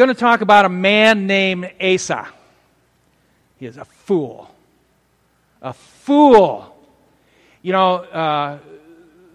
going 0.00 0.08
to 0.08 0.14
talk 0.14 0.40
about 0.40 0.64
a 0.64 0.70
man 0.70 1.26
named 1.26 1.70
Asa. 1.78 2.26
He 3.58 3.66
is 3.66 3.76
a 3.76 3.84
fool. 3.84 4.50
A 5.60 5.74
fool. 5.74 6.74
You 7.60 7.72
know, 7.72 7.96
uh, 7.96 8.58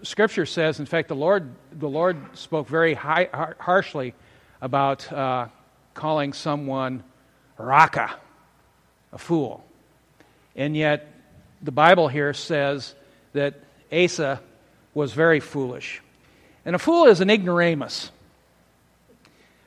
Scripture 0.02 0.44
says, 0.44 0.80
in 0.80 0.86
fact, 0.86 1.06
the 1.06 1.14
Lord, 1.14 1.54
the 1.70 1.88
Lord 1.88 2.16
spoke 2.36 2.66
very 2.66 2.94
high, 2.94 3.28
harshly 3.60 4.12
about 4.60 5.12
uh, 5.12 5.46
calling 5.94 6.32
someone 6.32 7.04
raka, 7.58 8.16
a 9.12 9.18
fool. 9.18 9.64
And 10.56 10.76
yet, 10.76 11.08
the 11.62 11.70
Bible 11.70 12.08
here 12.08 12.34
says 12.34 12.92
that 13.34 13.54
Asa 13.92 14.40
was 14.94 15.12
very 15.12 15.38
foolish. 15.38 16.02
And 16.64 16.74
a 16.74 16.80
fool 16.80 17.04
is 17.06 17.20
an 17.20 17.30
ignoramus, 17.30 18.10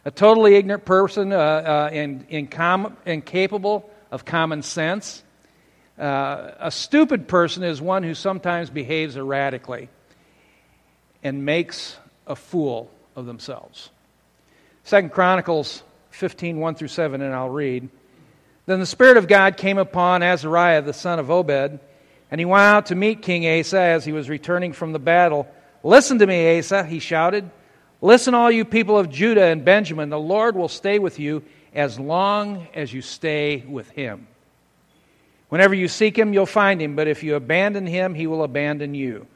a 0.05 0.11
totally 0.11 0.55
ignorant 0.55 0.85
person 0.85 1.33
uh, 1.33 1.37
uh, 1.37 1.89
and, 1.91 2.25
incapable 2.29 3.89
of 4.11 4.25
common 4.25 4.61
sense. 4.61 5.23
Uh, 5.97 6.51
a 6.59 6.71
stupid 6.71 7.27
person 7.27 7.63
is 7.63 7.81
one 7.81 8.03
who 8.03 8.13
sometimes 8.13 8.69
behaves 8.69 9.17
erratically 9.17 9.89
and 11.21 11.43
makes 11.45 11.97
a 12.25 12.35
fool 12.35 12.89
of 13.15 13.25
themselves. 13.25 13.89
Second 14.83 15.11
Chronicles 15.11 15.83
15, 16.11 16.59
1 16.59 16.75
through 16.75 16.87
7, 16.87 17.21
and 17.21 17.33
I'll 17.33 17.49
read. 17.49 17.89
Then 18.65 18.79
the 18.79 18.85
Spirit 18.85 19.17
of 19.17 19.27
God 19.27 19.57
came 19.57 19.77
upon 19.77 20.23
Azariah, 20.23 20.81
the 20.81 20.93
son 20.93 21.19
of 21.19 21.29
Obed, 21.29 21.79
and 22.31 22.39
he 22.39 22.45
went 22.45 22.61
out 22.61 22.85
to 22.87 22.95
meet 22.95 23.21
King 23.21 23.47
Asa 23.59 23.79
as 23.79 24.05
he 24.05 24.11
was 24.11 24.29
returning 24.29 24.73
from 24.73 24.93
the 24.93 24.99
battle. 24.99 25.47
Listen 25.83 26.19
to 26.19 26.27
me, 26.27 26.57
Asa, 26.59 26.83
he 26.85 26.99
shouted. 26.99 27.49
Listen, 28.01 28.33
all 28.33 28.49
you 28.49 28.63
people 28.63 28.97
of 28.97 29.09
Judah 29.09 29.45
and 29.45 29.65
Benjamin. 29.65 30.09
The 30.09 30.19
Lord 30.19 30.55
will 30.55 30.69
stay 30.69 30.99
with 30.99 31.19
you 31.19 31.43
as 31.73 31.99
long 31.99 32.67
as 32.73 32.93
you 32.93 33.01
stay 33.01 33.63
with 33.67 33.89
him. 33.89 34.27
Whenever 35.49 35.73
you 35.73 35.87
seek 35.87 36.17
him, 36.17 36.33
you'll 36.33 36.45
find 36.45 36.81
him, 36.81 36.95
but 36.95 37.07
if 37.07 37.23
you 37.23 37.35
abandon 37.35 37.85
him, 37.85 38.13
he 38.13 38.27
will 38.27 38.43
abandon 38.43 38.93
you. 38.93 39.27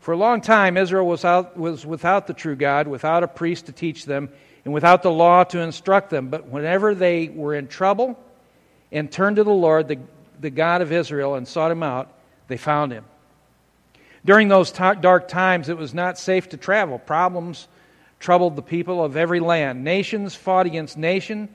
For 0.00 0.12
a 0.12 0.16
long 0.16 0.42
time, 0.42 0.76
Israel 0.76 1.06
was, 1.06 1.24
out, 1.24 1.56
was 1.56 1.86
without 1.86 2.26
the 2.26 2.34
true 2.34 2.54
God, 2.54 2.86
without 2.86 3.22
a 3.24 3.28
priest 3.28 3.66
to 3.66 3.72
teach 3.72 4.04
them, 4.04 4.28
and 4.64 4.74
without 4.74 5.02
the 5.02 5.10
law 5.10 5.44
to 5.44 5.60
instruct 5.60 6.10
them. 6.10 6.28
But 6.28 6.46
whenever 6.48 6.94
they 6.94 7.28
were 7.28 7.54
in 7.54 7.66
trouble 7.66 8.18
and 8.92 9.10
turned 9.10 9.36
to 9.36 9.44
the 9.44 9.50
Lord, 9.50 9.88
the, 9.88 9.98
the 10.40 10.50
God 10.50 10.82
of 10.82 10.92
Israel, 10.92 11.34
and 11.34 11.48
sought 11.48 11.70
him 11.70 11.82
out, 11.82 12.12
they 12.48 12.58
found 12.58 12.92
him. 12.92 13.04
During 14.24 14.48
those 14.48 14.70
t- 14.70 14.94
dark 15.00 15.28
times, 15.28 15.70
it 15.70 15.78
was 15.78 15.94
not 15.94 16.18
safe 16.18 16.50
to 16.50 16.58
travel. 16.58 16.98
Problems 16.98 17.66
troubled 18.24 18.56
the 18.56 18.62
people 18.62 19.04
of 19.04 19.18
every 19.18 19.38
land. 19.38 19.84
Nations 19.84 20.34
fought 20.34 20.64
against 20.64 20.96
nation, 20.96 21.46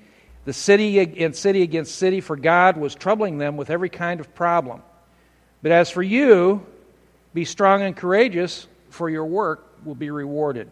the 0.45 0.53
city 0.53 0.99
against 0.99 1.41
city 1.41 1.63
against 1.63 1.95
city, 1.95 2.21
for 2.21 2.35
God 2.35 2.77
was 2.77 2.93
troubling 2.93 3.39
them 3.39 3.57
with 3.57 3.71
every 3.71 3.89
kind 3.89 4.19
of 4.19 4.35
problem. 4.35 4.83
But 5.63 5.71
as 5.71 5.89
for 5.89 6.03
you, 6.03 6.63
be 7.33 7.43
strong 7.43 7.81
and 7.81 7.97
courageous, 7.97 8.67
for 8.91 9.09
your 9.09 9.25
work 9.25 9.67
will 9.83 9.95
be 9.95 10.11
rewarded. 10.11 10.69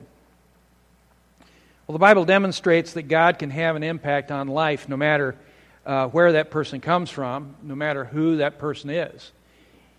Well, 1.88 1.94
the 1.94 2.00
Bible 2.00 2.26
demonstrates 2.26 2.94
that 2.94 3.08
God 3.08 3.40
can 3.40 3.50
have 3.50 3.76
an 3.76 3.82
impact 3.82 4.32
on 4.32 4.50
life 4.50 4.88
no 4.88 4.98
matter 4.98 5.36
uh, 5.84 6.10
where 6.10 6.34
that 6.34 6.52
person 6.52 6.80
comes 6.80 7.10
from, 7.10 7.56
no 7.64 7.74
matter 7.74 8.06
who 8.06 8.38
that 8.38 8.60
person 8.60 8.92
is. 8.92 9.32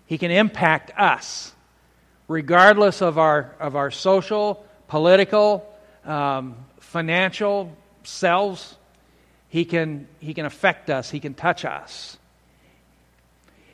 He 0.05 0.17
can 0.17 0.31
impact 0.31 0.97
us, 0.97 1.51
regardless 2.29 3.01
of 3.01 3.17
our, 3.17 3.53
of 3.59 3.75
our 3.75 3.91
social, 3.91 4.65
political, 4.87 5.68
um, 6.09 6.55
financial 6.79 7.71
selves. 8.03 8.75
He 9.47 9.63
can, 9.63 10.07
he 10.19 10.33
can 10.33 10.45
affect 10.45 10.89
us, 10.89 11.09
He 11.09 11.19
can 11.19 11.33
touch 11.33 11.63
us. 11.63 12.17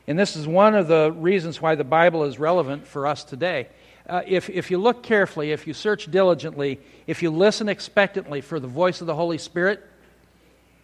And 0.08 0.20
this 0.20 0.36
is 0.36 0.48
one 0.48 0.76
of 0.76 0.88
the 0.88 1.12
reasons 1.12 1.60
why 1.60 1.74
the 1.74 1.84
Bible 1.84 2.26
is 2.26 2.38
relevant 2.38 2.86
for 2.86 3.08
us 3.08 3.24
today. 3.24 3.68
Uh, 4.08 4.22
if, 4.28 4.52
if 4.52 4.70
you 4.70 4.78
look 4.78 5.02
carefully, 5.02 5.52
if 5.52 5.66
you 5.66 5.74
search 5.74 6.12
diligently, 6.12 6.80
if 7.08 7.24
you 7.24 7.32
listen 7.32 7.68
expectantly 7.68 8.42
for 8.42 8.60
the 8.60 8.68
voice 8.68 9.02
of 9.02 9.08
the 9.08 9.16
Holy 9.16 9.40
Spirit, 9.40 9.84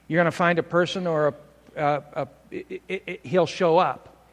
you're 0.08 0.18
going 0.18 0.26
to 0.26 0.32
find 0.32 0.58
a 0.58 0.64
person 0.64 1.06
or 1.06 1.36
a, 1.76 1.80
uh, 1.80 2.02
a 2.14 2.28
it, 2.50 2.82
it, 2.88 3.04
it, 3.06 3.26
he'll 3.26 3.46
show 3.46 3.78
up. 3.78 4.26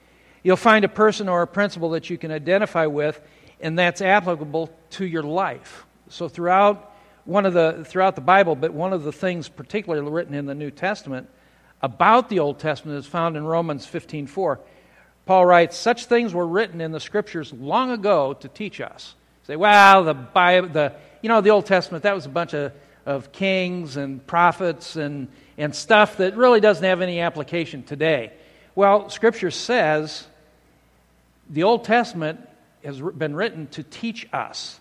You'll 0.42 0.56
find 0.56 0.86
a 0.86 0.88
person 0.88 1.28
or 1.28 1.42
a 1.42 1.46
principle 1.46 1.90
that 1.90 2.08
you 2.08 2.16
can 2.16 2.30
identify 2.30 2.86
with, 2.86 3.20
and 3.60 3.78
that's 3.78 4.00
applicable 4.00 4.70
to 4.90 5.04
your 5.04 5.22
life. 5.22 5.84
So 6.08 6.28
throughout 6.28 6.94
one 7.28 7.44
of 7.44 7.52
the 7.52 7.84
throughout 7.86 8.14
the 8.14 8.22
Bible, 8.22 8.56
but 8.56 8.72
one 8.72 8.94
of 8.94 9.02
the 9.04 9.12
things 9.12 9.50
particularly 9.50 10.10
written 10.10 10.32
in 10.32 10.46
the 10.46 10.54
New 10.54 10.70
Testament 10.70 11.28
about 11.82 12.30
the 12.30 12.38
Old 12.38 12.58
Testament 12.58 12.98
is 12.98 13.06
found 13.06 13.36
in 13.36 13.44
Romans 13.44 13.86
15:4. 13.86 14.58
Paul 15.26 15.44
writes, 15.44 15.76
Such 15.76 16.06
things 16.06 16.32
were 16.32 16.46
written 16.46 16.80
in 16.80 16.90
the 16.90 17.00
scriptures 17.00 17.52
long 17.52 17.90
ago 17.90 18.32
to 18.32 18.48
teach 18.48 18.80
us. 18.80 19.14
Say, 19.46 19.56
well, 19.56 20.04
the 20.04 20.14
Bible, 20.14 20.68
the, 20.68 20.94
you 21.20 21.28
know, 21.28 21.42
the 21.42 21.50
Old 21.50 21.66
Testament, 21.66 22.04
that 22.04 22.14
was 22.14 22.24
a 22.24 22.30
bunch 22.30 22.54
of, 22.54 22.72
of 23.04 23.30
kings 23.30 23.98
and 23.98 24.26
prophets 24.26 24.96
and, 24.96 25.28
and 25.58 25.76
stuff 25.76 26.16
that 26.16 26.34
really 26.34 26.60
doesn't 26.60 26.84
have 26.84 27.02
any 27.02 27.20
application 27.20 27.82
today. 27.82 28.32
Well, 28.74 29.10
Scripture 29.10 29.50
says 29.50 30.26
the 31.50 31.64
Old 31.64 31.84
Testament 31.84 32.40
has 32.82 32.98
been 32.98 33.36
written 33.36 33.66
to 33.68 33.82
teach 33.82 34.26
us. 34.32 34.80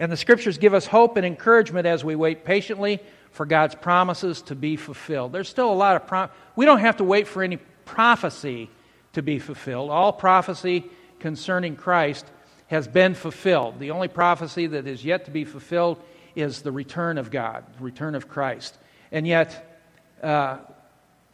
And 0.00 0.10
the 0.10 0.16
Scriptures 0.16 0.56
give 0.56 0.72
us 0.72 0.86
hope 0.86 1.18
and 1.18 1.26
encouragement 1.26 1.86
as 1.86 2.02
we 2.02 2.16
wait 2.16 2.44
patiently 2.44 3.00
for 3.32 3.44
God's 3.44 3.74
promises 3.74 4.40
to 4.42 4.54
be 4.54 4.76
fulfilled. 4.76 5.30
There's 5.30 5.48
still 5.48 5.70
a 5.70 5.74
lot 5.74 5.94
of 5.94 6.06
prom- 6.06 6.30
we 6.56 6.64
don't 6.64 6.80
have 6.80 6.96
to 6.96 7.04
wait 7.04 7.28
for 7.28 7.42
any 7.42 7.58
prophecy 7.84 8.70
to 9.12 9.22
be 9.22 9.38
fulfilled. 9.38 9.90
All 9.90 10.12
prophecy 10.12 10.86
concerning 11.18 11.76
Christ 11.76 12.26
has 12.68 12.88
been 12.88 13.14
fulfilled. 13.14 13.78
The 13.78 13.90
only 13.90 14.08
prophecy 14.08 14.66
that 14.68 14.86
is 14.86 15.04
yet 15.04 15.26
to 15.26 15.30
be 15.30 15.44
fulfilled 15.44 16.02
is 16.34 16.62
the 16.62 16.72
return 16.72 17.18
of 17.18 17.30
God, 17.30 17.64
the 17.76 17.84
return 17.84 18.14
of 18.14 18.26
Christ. 18.26 18.78
And 19.12 19.26
yet, 19.26 19.82
uh, 20.22 20.58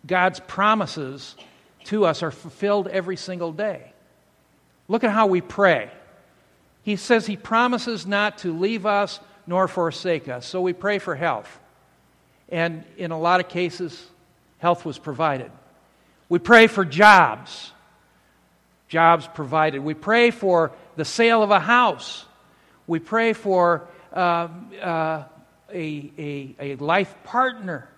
God's 0.05 0.41
promises 0.41 1.37
to 1.85 2.05
us 2.05 2.23
are 2.23 2.33
fulfilled 2.33 2.89
every 2.89 3.17
single 3.17 3.53
day. 3.53 3.93
Look 4.89 5.05
at 5.05 5.13
how 5.13 5.29
we 5.29 5.41
pray. 5.41 5.91
He 6.87 6.95
says 6.95 7.27
He 7.27 7.37
promises 7.37 8.07
not 8.07 8.39
to 8.39 8.57
leave 8.57 8.87
us 8.87 9.19
nor 9.45 9.67
forsake 9.67 10.29
us. 10.29 10.47
So 10.47 10.61
we 10.61 10.73
pray 10.73 11.01
for 11.01 11.17
health. 11.17 11.59
And 12.49 12.85
in 12.97 13.11
a 13.11 13.19
lot 13.19 13.41
of 13.41 13.49
cases, 13.49 14.07
health 14.59 14.85
was 14.85 14.97
provided. 14.97 15.51
We 16.29 16.39
pray 16.39 16.69
for 16.69 16.85
jobs, 16.85 17.73
jobs 18.87 19.29
provided. 19.35 19.81
We 19.81 19.95
pray 19.95 20.31
for 20.31 20.71
the 20.95 21.05
sale 21.05 21.43
of 21.43 21.51
a 21.51 21.59
house. 21.59 22.25
We 22.87 23.01
pray 23.01 23.33
for 23.33 23.89
uh, 24.13 24.47
uh, 24.81 25.25
a, 25.73 26.13
a, 26.17 26.55
a 26.61 26.77
life 26.77 27.13
partner. 27.25 27.89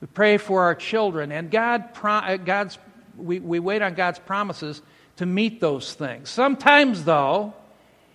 We 0.00 0.08
pray 0.08 0.38
for 0.38 0.62
our 0.62 0.74
children. 0.74 1.30
And 1.30 1.48
God, 1.48 1.90
uh, 2.02 2.38
God's, 2.38 2.76
we, 3.16 3.38
we 3.38 3.60
wait 3.60 3.82
on 3.82 3.94
God's 3.94 4.18
promises 4.18 4.82
to 5.16 5.26
meet 5.26 5.60
those 5.60 5.94
things. 5.94 6.28
Sometimes, 6.30 7.04
though, 7.04 7.54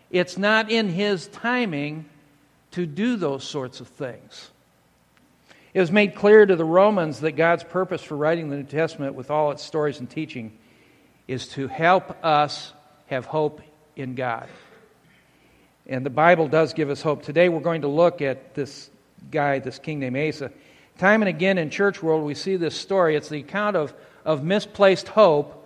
it's 0.10 0.38
not 0.38 0.72
in 0.72 0.90
His 0.90 1.28
timing 1.28 2.06
to 2.72 2.86
do 2.86 3.16
those 3.16 3.44
sorts 3.44 3.82
of 3.82 3.88
things. 3.88 4.52
It 5.74 5.80
was 5.80 5.92
made 5.92 6.16
clear 6.16 6.46
to 6.46 6.56
the 6.56 6.66
Romans 6.66 7.22
that 7.22 7.34
God's 7.34 7.64
purpose 7.64 8.04
for 8.04 8.18
writing 8.18 8.50
the 8.50 8.58
New 8.58 8.64
Testament 8.64 9.16
with 9.16 9.32
all 9.32 9.52
its 9.52 9.64
stories 9.64 10.00
and 10.00 10.10
teaching 10.10 10.58
is 11.28 11.48
to 11.50 11.68
help 11.68 12.24
us 12.26 12.74
have 13.08 13.26
hope 13.26 13.62
in 13.96 14.16
God. 14.16 14.48
And 15.88 16.06
the 16.06 16.10
Bible 16.10 16.48
does 16.48 16.74
give 16.74 16.90
us 16.90 17.02
hope. 17.02 17.24
Today 17.24 17.50
we're 17.50 17.62
going 17.62 17.82
to 17.82 17.88
look 17.88 18.22
at 18.22 18.54
this 18.54 18.90
guy, 19.32 19.60
this 19.60 19.80
king 19.80 20.00
named 20.00 20.18
Asa. 20.18 20.52
Time 20.98 21.22
and 21.22 21.30
again 21.30 21.58
in 21.58 21.70
church 21.70 22.04
world 22.04 22.26
we 22.26 22.34
see 22.34 22.58
this 22.58 22.76
story. 22.76 23.16
It's 23.16 23.30
the 23.30 23.40
account 23.40 23.76
of, 23.78 23.94
of 24.26 24.44
misplaced 24.44 25.08
hope, 25.08 25.61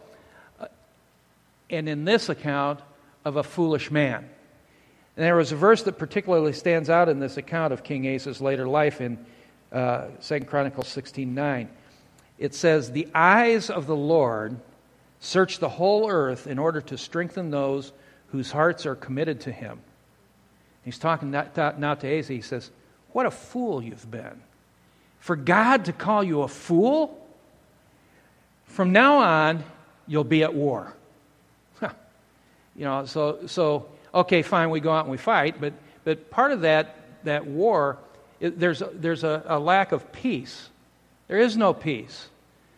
and 1.70 1.90
in 1.90 2.06
this 2.06 2.30
account, 2.30 2.80
of 3.26 3.38
a 3.38 3.44
foolish 3.44 3.90
man. 3.90 4.30
And 5.18 5.26
there 5.26 5.36
was 5.36 5.52
a 5.52 5.56
verse 5.56 5.82
that 5.84 5.98
particularly 5.98 6.54
stands 6.54 6.90
out 6.90 7.10
in 7.10 7.20
this 7.20 7.38
account 7.38 7.74
of 7.74 7.84
King 7.84 8.14
Asa's 8.14 8.40
later 8.40 8.68
life 8.68 9.02
in 9.02 9.18
uh, 9.72 10.08
2 10.22 10.42
Chronicles 10.42 10.88
16 10.88 11.34
9. 11.34 11.70
It 12.38 12.54
says, 12.54 12.92
The 12.92 13.08
eyes 13.16 13.70
of 13.70 13.88
the 13.88 13.96
Lord 13.96 14.60
search 15.20 15.60
the 15.60 15.70
whole 15.70 16.10
earth 16.10 16.48
in 16.48 16.60
order 16.60 16.82
to 16.82 16.98
strengthen 16.98 17.50
those 17.50 17.92
whose 18.28 18.52
hearts 18.52 18.86
are 18.86 18.96
committed 18.96 19.42
to 19.42 19.52
him. 19.52 19.80
He's 20.84 21.00
talking 21.00 21.32
now 21.32 21.44
to 21.44 22.20
Asa. 22.20 22.34
He 22.34 22.42
says, 22.42 22.70
What 23.12 23.26
a 23.26 23.32
fool 23.32 23.82
you've 23.82 24.10
been. 24.12 24.42
For 25.20 25.36
God 25.36 25.86
to 25.86 25.94
call 25.94 26.24
you 26.24 26.42
a 26.42 26.48
fool? 26.48 27.26
From 28.66 28.92
now 28.92 29.18
on, 29.18 29.64
you'll 30.06 30.24
be 30.26 30.44
at 30.44 30.54
war. 30.54 30.94
You 32.76 32.86
know, 32.86 33.06
so, 33.06 33.48
so 33.48 33.88
okay, 34.14 34.42
fine, 34.42 34.70
we 34.70 34.80
go 34.80 34.92
out 34.92 35.06
and 35.06 35.12
we 35.12 35.18
fight, 35.18 35.60
but, 35.60 35.74
but 36.04 36.30
part 36.30 36.52
of 36.52 36.62
that, 36.62 36.96
that 37.24 37.46
war 37.46 37.98
there's, 38.40 38.84
there's 38.94 39.24
a, 39.24 39.44
a 39.46 39.60
lack 39.60 39.92
of 39.92 40.12
peace. 40.12 40.70
There 41.28 41.40
is 41.40 41.58
no 41.58 41.74
peace. 41.74 42.28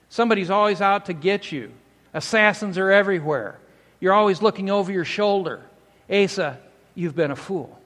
Somebody's 0.10 0.50
always 0.50 0.82
out 0.82 1.08
to 1.08 1.14
get 1.14 1.52
you. 1.52 1.72
Assassins 2.14 2.78
are 2.78 2.92
everywhere. 2.92 3.60
You're 4.00 4.14
always 4.14 4.42
looking 4.42 4.70
over 4.70 4.92
your 4.92 5.06
shoulder. 5.06 5.62
Asa, 6.10 6.60
you've 6.96 7.16
been 7.16 7.32
a 7.32 7.36
fool. 7.36 7.78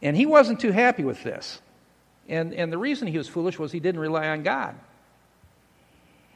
And 0.00 0.16
he 0.16 0.26
wasn't 0.26 0.58
too 0.60 0.72
happy 0.72 1.04
with 1.04 1.22
this. 1.22 1.60
And, 2.28 2.52
and 2.54 2.72
the 2.72 2.78
reason 2.78 3.06
he 3.06 3.18
was 3.18 3.28
foolish 3.28 3.58
was 3.58 3.70
he 3.70 3.80
didn't 3.80 4.00
rely 4.00 4.28
on 4.28 4.42
God. 4.42 4.74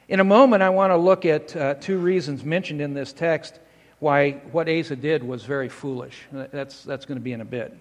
In 0.09 0.21
a 0.21 0.23
moment, 0.23 0.63
I 0.63 0.69
want 0.69 0.91
to 0.91 0.97
look 0.97 1.25
at 1.25 1.53
uh, 1.53 1.73
two 1.73 1.97
reasons 1.97 2.45
mentioned 2.45 2.79
in 2.79 2.93
this 2.93 3.11
text 3.11 3.59
why 3.99 4.31
what 4.51 4.69
Asa 4.69 4.95
did 4.95 5.21
was 5.21 5.43
very 5.43 5.67
foolish. 5.67 6.17
That's, 6.31 6.83
that's 6.83 7.05
going 7.05 7.17
to 7.17 7.23
be 7.23 7.33
in 7.33 7.41
a 7.41 7.45
bit. 7.45 7.77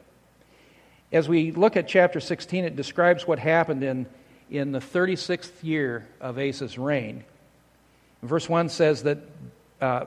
As 1.12 1.28
we 1.28 1.52
look 1.52 1.76
at 1.76 1.86
chapter 1.86 2.18
16, 2.18 2.64
it 2.64 2.74
describes 2.74 3.28
what 3.28 3.38
happened 3.38 3.84
in, 3.84 4.06
in 4.50 4.72
the 4.72 4.80
36th 4.80 5.62
year 5.62 6.08
of 6.20 6.36
Asa's 6.36 6.76
reign. 6.76 7.22
Verse 8.24 8.48
1 8.48 8.70
says 8.70 9.04
that 9.04 9.18
uh, 9.80 10.06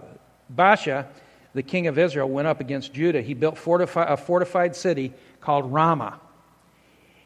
Baasha, 0.54 1.08
the 1.54 1.64
king 1.64 1.88
of 1.88 1.98
Israel, 1.98 2.28
went 2.28 2.50
up 2.50 2.60
against 2.60 2.94
Judah. 2.94 3.22
He 3.22 3.34
built 3.34 3.56
fortifi- 3.56 4.12
a 4.12 4.18
fortified 4.18 4.76
city 4.76 5.14
called 5.40 5.72
Ramah. 5.72 6.20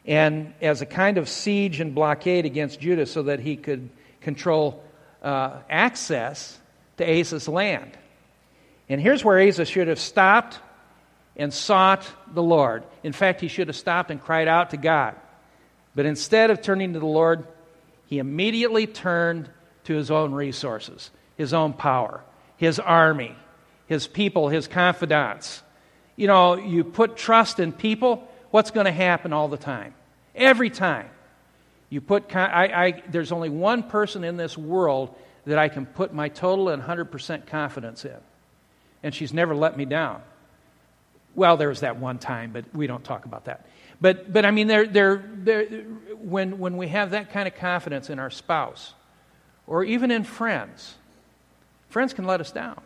And 0.06 0.54
as 0.60 0.82
a 0.82 0.86
kind 0.86 1.18
of 1.18 1.28
siege 1.28 1.80
and 1.80 1.96
blockade 1.96 2.44
against 2.44 2.78
Judah 2.78 3.06
so 3.06 3.24
that 3.24 3.40
he 3.40 3.56
could 3.56 3.90
control 4.24 4.82
uh, 5.22 5.58
access 5.70 6.58
to 6.96 7.20
Asa's 7.20 7.48
land. 7.48 7.96
And 8.88 9.00
here's 9.00 9.24
where 9.24 9.46
Asa 9.46 9.64
should 9.64 9.88
have 9.88 10.00
stopped 10.00 10.58
and 11.36 11.52
sought 11.52 12.06
the 12.32 12.42
Lord. 12.42 12.84
In 13.02 13.12
fact, 13.12 13.40
he 13.40 13.48
should 13.48 13.68
have 13.68 13.76
stopped 13.76 14.10
and 14.10 14.20
cried 14.20 14.48
out 14.48 14.70
to 14.70 14.76
God. 14.76 15.14
But 15.94 16.06
instead 16.06 16.50
of 16.50 16.60
turning 16.60 16.92
to 16.92 16.98
the 16.98 17.06
Lord, 17.06 17.46
he 18.06 18.18
immediately 18.18 18.86
turned 18.86 19.48
to 19.84 19.94
his 19.94 20.10
own 20.10 20.32
resources, 20.32 21.10
his 21.36 21.54
own 21.54 21.72
power, 21.72 22.22
his 22.56 22.78
army, 22.78 23.36
his 23.86 24.06
people, 24.06 24.48
his 24.48 24.68
confidants. 24.68 25.62
You 26.16 26.26
know, 26.26 26.54
you 26.54 26.84
put 26.84 27.16
trust 27.16 27.58
in 27.60 27.72
people, 27.72 28.28
what's 28.50 28.70
going 28.70 28.86
to 28.86 28.92
happen 28.92 29.32
all 29.32 29.48
the 29.48 29.56
time? 29.56 29.94
Every 30.34 30.70
time. 30.70 31.08
You 31.90 32.00
put, 32.00 32.34
I, 32.34 32.66
I, 32.66 33.02
there's 33.08 33.32
only 33.32 33.50
one 33.50 33.84
person 33.84 34.24
in 34.24 34.36
this 34.36 34.58
world 34.58 35.14
that 35.46 35.58
I 35.58 35.68
can 35.68 35.86
put 35.86 36.12
my 36.12 36.28
total 36.28 36.70
and 36.70 36.82
100% 36.82 37.46
confidence 37.46 38.04
in. 38.04 38.16
And 39.02 39.14
she's 39.14 39.32
never 39.32 39.54
let 39.54 39.76
me 39.76 39.84
down. 39.84 40.22
Well, 41.34 41.56
there 41.56 41.68
was 41.68 41.80
that 41.80 41.98
one 41.98 42.18
time, 42.18 42.52
but 42.52 42.64
we 42.74 42.86
don't 42.86 43.04
talk 43.04 43.24
about 43.26 43.46
that. 43.46 43.66
But, 44.00 44.32
but 44.32 44.44
I 44.44 44.50
mean, 44.50 44.66
they're, 44.66 44.86
they're, 44.86 45.24
they're, 45.34 45.64
when, 46.18 46.58
when 46.58 46.76
we 46.76 46.88
have 46.88 47.10
that 47.10 47.30
kind 47.30 47.46
of 47.46 47.54
confidence 47.56 48.10
in 48.10 48.18
our 48.18 48.30
spouse 48.30 48.94
or 49.66 49.84
even 49.84 50.10
in 50.10 50.24
friends, 50.24 50.94
friends 51.90 52.14
can 52.14 52.24
let 52.24 52.40
us 52.40 52.50
down. 52.50 52.80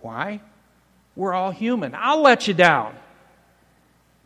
Why? 0.00 0.40
We're 1.14 1.32
all 1.32 1.50
human. 1.50 1.94
I'll 1.96 2.20
let 2.20 2.46
you 2.46 2.54
down. 2.54 2.94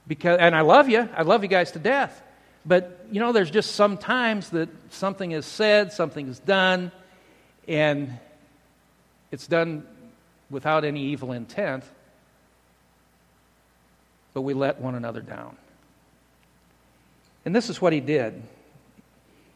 Because, 0.07 0.39
and 0.41 0.57
I 0.57 0.63
love 0.63 0.89
you. 0.89 1.09
I 1.17 1.23
love 1.23 1.43
you 1.43 1.49
guys 1.49 1.73
to 1.73 1.79
death. 1.79 2.21
But, 2.67 3.07
you 3.11 3.21
know, 3.21 3.33
there's 3.33 3.51
just 3.51 3.75
some 3.75 3.97
times 3.97 4.51
that 4.51 4.69
something 4.93 5.33
is 5.33 5.47
said, 5.47 5.93
something 5.93 6.29
is 6.29 6.39
done, 6.39 6.93
and 7.67 8.19
it's 9.31 9.47
done 9.47 9.87
without 10.51 10.85
any 10.85 11.05
evil 11.07 11.33
intent, 11.33 11.85
but 14.35 14.43
we 14.43 14.53
let 14.55 14.81
one 14.81 14.95
another 14.95 15.21
down. 15.21 15.57
And 17.45 17.55
this 17.55 17.71
is 17.71 17.81
what 17.81 17.93
he 17.93 18.01
did 18.01 18.43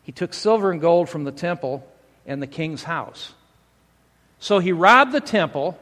he 0.04 0.12
took 0.12 0.34
silver 0.34 0.70
and 0.70 0.82
gold 0.82 1.08
from 1.08 1.24
the 1.24 1.32
temple 1.32 1.86
and 2.26 2.42
the 2.42 2.46
king's 2.46 2.82
house. 2.82 3.32
So 4.38 4.58
he 4.58 4.70
robbed 4.72 5.12
the 5.12 5.20
temple 5.20 5.78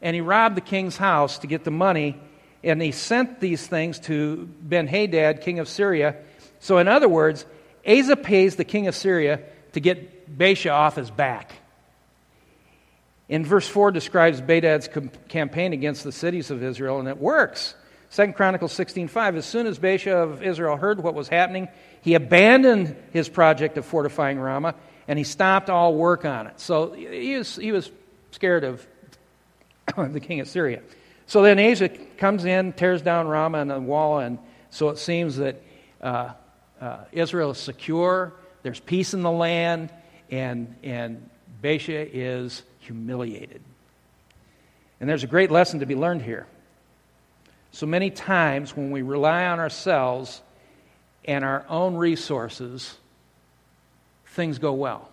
and 0.00 0.14
he 0.16 0.20
robbed 0.20 0.56
the 0.56 0.62
king's 0.62 0.96
house 0.96 1.38
to 1.38 1.46
get 1.46 1.62
the 1.62 1.70
money, 1.70 2.16
and 2.64 2.82
he 2.82 2.90
sent 2.90 3.38
these 3.38 3.64
things 3.64 4.00
to 4.00 4.48
Ben 4.60 4.88
Hadad, 4.88 5.42
king 5.42 5.60
of 5.60 5.68
Syria. 5.68 6.16
So, 6.62 6.78
in 6.78 6.86
other 6.86 7.08
words, 7.08 7.44
Asa 7.84 8.14
pays 8.14 8.54
the 8.54 8.64
king 8.64 8.86
of 8.86 8.94
Syria 8.94 9.40
to 9.72 9.80
get 9.80 10.38
Baasha 10.38 10.72
off 10.72 10.94
his 10.94 11.10
back. 11.10 11.52
In 13.28 13.44
verse 13.44 13.66
4 13.66 13.90
describes 13.90 14.40
Ben 14.40 14.62
Hadad's 14.62 14.88
campaign 15.28 15.72
against 15.72 16.04
the 16.04 16.12
cities 16.12 16.52
of 16.52 16.62
Israel, 16.62 17.00
and 17.00 17.08
it 17.08 17.18
works. 17.18 17.74
Second 18.10 18.34
Chronicles 18.34 18.72
16.5, 18.74 19.38
as 19.38 19.44
soon 19.44 19.66
as 19.66 19.80
Baasha 19.80 20.12
of 20.12 20.44
Israel 20.44 20.76
heard 20.76 21.02
what 21.02 21.14
was 21.14 21.26
happening, 21.26 21.66
he 22.00 22.14
abandoned 22.14 22.94
his 23.12 23.28
project 23.28 23.76
of 23.76 23.84
fortifying 23.84 24.38
Ramah, 24.38 24.76
and 25.08 25.18
he 25.18 25.24
stopped 25.24 25.68
all 25.68 25.96
work 25.96 26.24
on 26.24 26.46
it. 26.46 26.60
So 26.60 26.92
he 26.92 27.36
was, 27.36 27.56
he 27.56 27.72
was 27.72 27.90
scared 28.30 28.62
of 28.62 28.86
the 29.96 30.20
king 30.20 30.38
of 30.38 30.46
Syria. 30.46 30.82
So 31.26 31.42
then 31.42 31.58
Asa 31.58 31.88
comes 32.18 32.44
in, 32.44 32.72
tears 32.74 33.02
down 33.02 33.26
Ramah 33.26 33.58
and 33.58 33.70
the 33.70 33.80
wall, 33.80 34.20
and 34.20 34.38
so 34.70 34.90
it 34.90 34.98
seems 34.98 35.38
that 35.38 35.60
uh, 36.00 36.34
uh, 36.82 37.04
Israel 37.12 37.52
is 37.52 37.58
secure, 37.58 38.32
there's 38.62 38.80
peace 38.80 39.14
in 39.14 39.22
the 39.22 39.30
land, 39.30 39.92
and, 40.30 40.74
and 40.82 41.30
Baasha 41.62 42.08
is 42.12 42.62
humiliated. 42.80 43.62
And 45.00 45.08
there's 45.08 45.22
a 45.22 45.28
great 45.28 45.50
lesson 45.50 45.80
to 45.80 45.86
be 45.86 45.94
learned 45.94 46.22
here. 46.22 46.46
So 47.70 47.86
many 47.86 48.10
times 48.10 48.76
when 48.76 48.90
we 48.90 49.02
rely 49.02 49.46
on 49.46 49.60
ourselves 49.60 50.42
and 51.24 51.44
our 51.44 51.64
own 51.68 51.94
resources, 51.94 52.96
things 54.26 54.58
go 54.58 54.72
well 54.72 55.08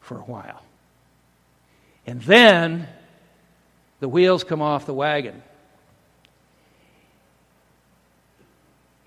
for 0.00 0.18
a 0.18 0.22
while. 0.22 0.62
And 2.06 2.20
then 2.22 2.88
the 4.00 4.08
wheels 4.08 4.42
come 4.42 4.62
off 4.62 4.84
the 4.84 4.94
wagon. 4.94 5.42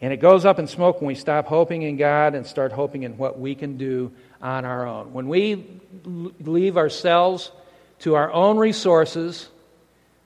And 0.01 0.11
it 0.11 0.17
goes 0.17 0.45
up 0.45 0.57
in 0.57 0.65
smoke 0.65 0.99
when 0.99 1.07
we 1.07 1.15
stop 1.15 1.45
hoping 1.45 1.83
in 1.83 1.95
God 1.95 2.33
and 2.33 2.45
start 2.45 2.71
hoping 2.71 3.03
in 3.03 3.17
what 3.17 3.39
we 3.39 3.53
can 3.53 3.77
do 3.77 4.11
on 4.41 4.65
our 4.65 4.87
own. 4.87 5.13
When 5.13 5.27
we 5.27 5.79
leave 6.03 6.75
ourselves 6.75 7.51
to 7.99 8.15
our 8.15 8.31
own 8.31 8.57
resources, 8.57 9.47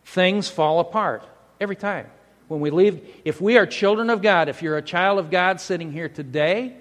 things 0.05 0.47
fall 0.47 0.79
apart. 0.79 1.27
Every 1.59 1.75
time. 1.75 2.07
When 2.47 2.61
we 2.61 2.69
leave, 2.69 3.01
if 3.25 3.41
we 3.41 3.57
are 3.57 3.65
children 3.65 4.09
of 4.09 4.21
God, 4.21 4.49
if 4.49 4.61
you're 4.61 4.77
a 4.77 4.81
child 4.81 5.19
of 5.19 5.29
God 5.29 5.59
sitting 5.59 5.91
here 5.91 6.07
today 6.07 6.75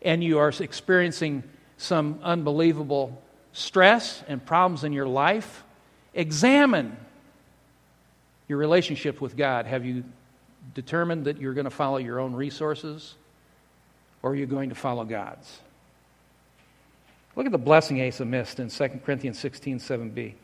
and 0.00 0.24
you 0.24 0.38
are 0.38 0.48
experiencing 0.48 1.44
some 1.76 2.18
unbelievable 2.22 3.22
stress 3.52 4.22
and 4.26 4.44
problems 4.44 4.84
in 4.84 4.92
your 4.92 5.06
life, 5.06 5.64
examine 6.14 6.96
your 8.48 8.58
relationship 8.58 9.20
with 9.20 9.36
God. 9.36 9.66
Have 9.66 9.84
you 9.84 10.04
determined 10.74 11.26
that 11.26 11.38
you're 11.38 11.54
going 11.54 11.64
to 11.64 11.70
follow 11.70 11.98
your 11.98 12.20
own 12.20 12.34
resources 12.34 13.14
or 14.22 14.30
are 14.30 14.34
you 14.34 14.46
going 14.46 14.68
to 14.68 14.74
follow 14.74 15.04
God's? 15.04 15.60
Look 17.34 17.46
at 17.46 17.52
the 17.52 17.58
blessing 17.58 18.00
Asa 18.06 18.24
missed 18.24 18.60
in 18.60 18.68
2 18.68 18.88
Corinthians 19.04 19.38
16 19.38 19.78
7b. 19.78 20.34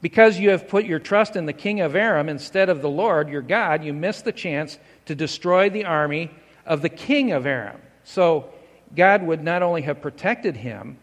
Because 0.00 0.38
you 0.38 0.50
have 0.50 0.68
put 0.68 0.84
your 0.84 0.98
trust 0.98 1.34
in 1.34 1.46
the 1.46 1.52
king 1.52 1.80
of 1.80 1.96
Aram 1.96 2.28
instead 2.28 2.68
of 2.68 2.82
the 2.82 2.90
Lord 2.90 3.28
your 3.28 3.42
God, 3.42 3.82
you 3.82 3.92
missed 3.92 4.24
the 4.24 4.32
chance 4.32 4.78
to 5.06 5.14
destroy 5.14 5.70
the 5.70 5.84
army 5.84 6.30
of 6.66 6.82
the 6.82 6.88
king 6.88 7.32
of 7.32 7.46
Aram. 7.46 7.80
So 8.04 8.50
God 8.94 9.22
would 9.22 9.42
not 9.42 9.62
only 9.62 9.82
have 9.82 10.00
protected 10.00 10.56
him 10.56 10.98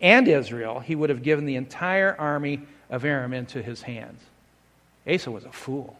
and 0.00 0.28
Israel, 0.28 0.80
he 0.80 0.94
would 0.94 1.10
have 1.10 1.22
given 1.22 1.44
the 1.44 1.56
entire 1.56 2.14
army 2.18 2.60
of 2.90 3.04
Aram 3.04 3.32
into 3.32 3.62
his 3.62 3.82
hands. 3.82 4.20
Asa 5.06 5.30
was 5.30 5.44
a 5.44 5.52
fool. 5.52 5.96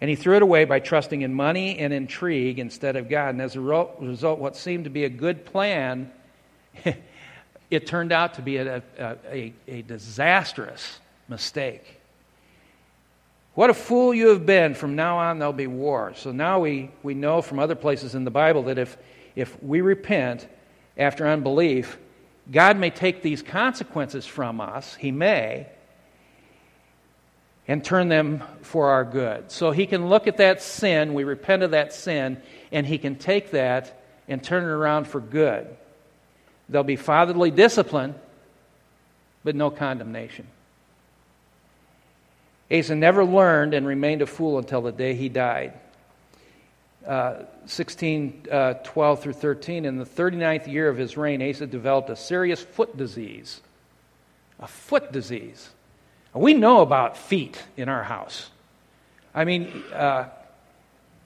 And 0.00 0.08
he 0.08 0.16
threw 0.16 0.36
it 0.36 0.42
away 0.42 0.64
by 0.64 0.80
trusting 0.80 1.22
in 1.22 1.34
money 1.34 1.78
and 1.78 1.92
intrigue 1.92 2.58
instead 2.58 2.96
of 2.96 3.08
God. 3.08 3.30
And 3.30 3.42
as 3.42 3.54
a 3.54 3.60
result, 3.60 4.38
what 4.38 4.56
seemed 4.56 4.84
to 4.84 4.90
be 4.90 5.04
a 5.04 5.10
good 5.10 5.44
plan 5.44 6.10
it 7.70 7.86
turned 7.86 8.12
out 8.12 8.34
to 8.34 8.42
be 8.42 8.56
a, 8.56 8.82
a, 8.98 9.52
a, 9.68 9.82
disastrous 9.82 10.98
mistake. 11.28 12.00
What 13.54 13.70
a 13.70 13.74
fool 13.74 14.14
you 14.14 14.28
have 14.28 14.46
been. 14.46 14.74
From 14.74 14.96
now 14.96 15.18
on, 15.18 15.38
there'll 15.38 15.52
be 15.52 15.66
war. 15.66 16.12
So 16.16 16.32
now 16.32 16.60
we, 16.60 16.90
we 17.02 17.14
know 17.14 17.42
from 17.42 17.58
other 17.58 17.74
places 17.74 18.14
in 18.14 18.24
the 18.24 18.30
Bible 18.30 18.64
that 18.64 18.78
if, 18.78 18.96
if 19.36 19.60
we 19.62 19.80
repent 19.80 20.46
after 20.96 21.26
unbelief, 21.26 21.98
God 22.50 22.76
may 22.76 22.90
take 22.90 23.22
these 23.22 23.42
consequences 23.42 24.26
from 24.26 24.60
us. 24.60 24.94
He 24.94 25.12
may. 25.12 25.66
And 27.70 27.84
turn 27.84 28.08
them 28.08 28.42
for 28.62 28.90
our 28.90 29.04
good. 29.04 29.52
So 29.52 29.70
he 29.70 29.86
can 29.86 30.08
look 30.08 30.26
at 30.26 30.38
that 30.38 30.60
sin, 30.60 31.14
we 31.14 31.22
repent 31.22 31.62
of 31.62 31.70
that 31.70 31.92
sin, 31.92 32.42
and 32.72 32.84
he 32.84 32.98
can 32.98 33.14
take 33.14 33.52
that 33.52 34.02
and 34.26 34.42
turn 34.42 34.64
it 34.64 34.66
around 34.66 35.06
for 35.06 35.20
good. 35.20 35.68
There'll 36.68 36.82
be 36.82 36.96
fatherly 36.96 37.52
discipline, 37.52 38.16
but 39.44 39.54
no 39.54 39.70
condemnation. 39.70 40.48
Asa 42.72 42.96
never 42.96 43.24
learned 43.24 43.72
and 43.72 43.86
remained 43.86 44.22
a 44.22 44.26
fool 44.26 44.58
until 44.58 44.82
the 44.82 44.90
day 44.90 45.14
he 45.14 45.28
died. 45.28 45.74
Uh, 47.06 47.44
16, 47.66 48.46
uh, 48.50 48.74
12 48.82 49.22
through 49.22 49.32
13, 49.34 49.84
in 49.84 49.96
the 49.96 50.04
39th 50.04 50.66
year 50.66 50.88
of 50.88 50.96
his 50.96 51.16
reign, 51.16 51.40
Asa 51.40 51.68
developed 51.68 52.10
a 52.10 52.16
serious 52.16 52.60
foot 52.60 52.96
disease. 52.96 53.60
A 54.58 54.66
foot 54.66 55.12
disease. 55.12 55.70
We 56.34 56.54
know 56.54 56.80
about 56.80 57.16
feet 57.16 57.62
in 57.76 57.88
our 57.88 58.04
house. 58.04 58.50
I 59.34 59.44
mean, 59.44 59.82
uh, 59.92 60.28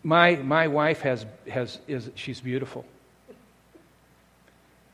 my, 0.02 0.36
my 0.36 0.68
wife 0.68 1.00
has, 1.02 1.26
has, 1.50 1.78
is, 1.86 2.10
she's 2.14 2.40
beautiful. 2.40 2.84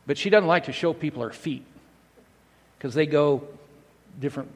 But 0.07 0.19
she 0.19 0.31
doesn't 0.31 0.49
like 0.49 0.64
to 0.64 0.73
show 0.73 0.93
people 0.93 1.23
her 1.23 1.31
feet 1.31 1.64
because 2.76 2.95
they 2.95 3.07
go 3.07 3.47
different 4.19 4.50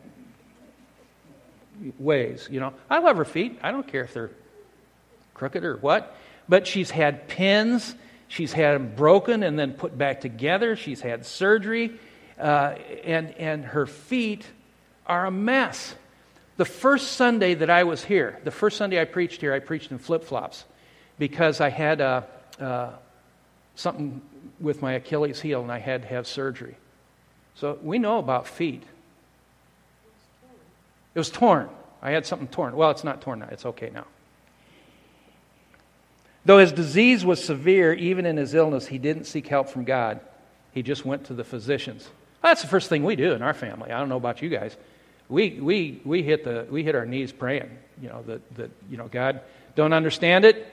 ways, 1.98 2.48
you 2.50 2.60
know. 2.60 2.72
I 2.90 2.98
love 2.98 3.16
her 3.16 3.24
feet. 3.24 3.58
I 3.62 3.70
don't 3.70 3.86
care 3.86 4.04
if 4.04 4.14
they're 4.14 4.30
crooked 5.34 5.64
or 5.64 5.76
what. 5.76 6.16
But 6.48 6.66
she's 6.66 6.90
had 6.90 7.28
pins. 7.28 7.94
She's 8.26 8.52
had 8.52 8.74
them 8.74 8.94
broken 8.96 9.42
and 9.42 9.58
then 9.58 9.74
put 9.74 9.96
back 9.96 10.20
together. 10.20 10.74
She's 10.74 11.00
had 11.00 11.26
surgery. 11.26 11.98
Uh, 12.38 12.74
and, 13.04 13.30
and 13.32 13.64
her 13.64 13.86
feet 13.86 14.44
are 15.06 15.26
a 15.26 15.30
mess. 15.30 15.94
The 16.56 16.64
first 16.64 17.12
Sunday 17.12 17.54
that 17.54 17.70
I 17.70 17.84
was 17.84 18.04
here, 18.04 18.38
the 18.44 18.50
first 18.50 18.76
Sunday 18.76 19.00
I 19.00 19.04
preached 19.04 19.40
here, 19.40 19.52
I 19.52 19.58
preached 19.58 19.90
in 19.90 19.98
flip 19.98 20.24
flops 20.24 20.64
because 21.18 21.60
I 21.60 21.68
had 21.70 22.00
uh, 22.00 22.22
uh, 22.60 22.90
something 23.74 24.22
with 24.60 24.82
my 24.82 24.92
Achilles 24.92 25.40
heel 25.40 25.62
and 25.62 25.72
I 25.72 25.78
had 25.78 26.02
to 26.02 26.08
have 26.08 26.26
surgery. 26.26 26.76
So 27.56 27.78
we 27.82 27.98
know 27.98 28.18
about 28.18 28.46
feet. 28.46 28.82
It 31.14 31.18
was 31.18 31.30
torn. 31.30 31.68
I 32.02 32.10
had 32.10 32.26
something 32.26 32.48
torn. 32.48 32.76
Well, 32.76 32.90
it's 32.90 33.04
not 33.04 33.20
torn 33.20 33.40
now. 33.40 33.48
It's 33.50 33.66
okay 33.66 33.90
now. 33.90 34.06
Though 36.44 36.58
his 36.58 36.72
disease 36.72 37.24
was 37.24 37.42
severe, 37.42 37.94
even 37.94 38.26
in 38.26 38.36
his 38.36 38.54
illness, 38.54 38.86
he 38.86 38.98
didn't 38.98 39.24
seek 39.24 39.46
help 39.46 39.68
from 39.68 39.84
God. 39.84 40.20
He 40.72 40.82
just 40.82 41.04
went 41.04 41.26
to 41.26 41.34
the 41.34 41.44
physicians. 41.44 42.08
That's 42.42 42.60
the 42.60 42.68
first 42.68 42.90
thing 42.90 43.04
we 43.04 43.16
do 43.16 43.32
in 43.32 43.40
our 43.40 43.54
family. 43.54 43.90
I 43.90 43.98
don't 43.98 44.10
know 44.10 44.16
about 44.16 44.42
you 44.42 44.50
guys. 44.50 44.76
We, 45.28 45.58
we, 45.60 46.00
we, 46.04 46.22
hit, 46.22 46.44
the, 46.44 46.66
we 46.70 46.82
hit 46.82 46.94
our 46.94 47.06
knees 47.06 47.32
praying, 47.32 47.70
you 48.00 48.08
know, 48.08 48.22
that, 48.26 48.54
that, 48.56 48.70
you 48.90 48.96
know, 48.96 49.08
God, 49.08 49.40
don't 49.74 49.92
understand 49.92 50.44
it. 50.44 50.66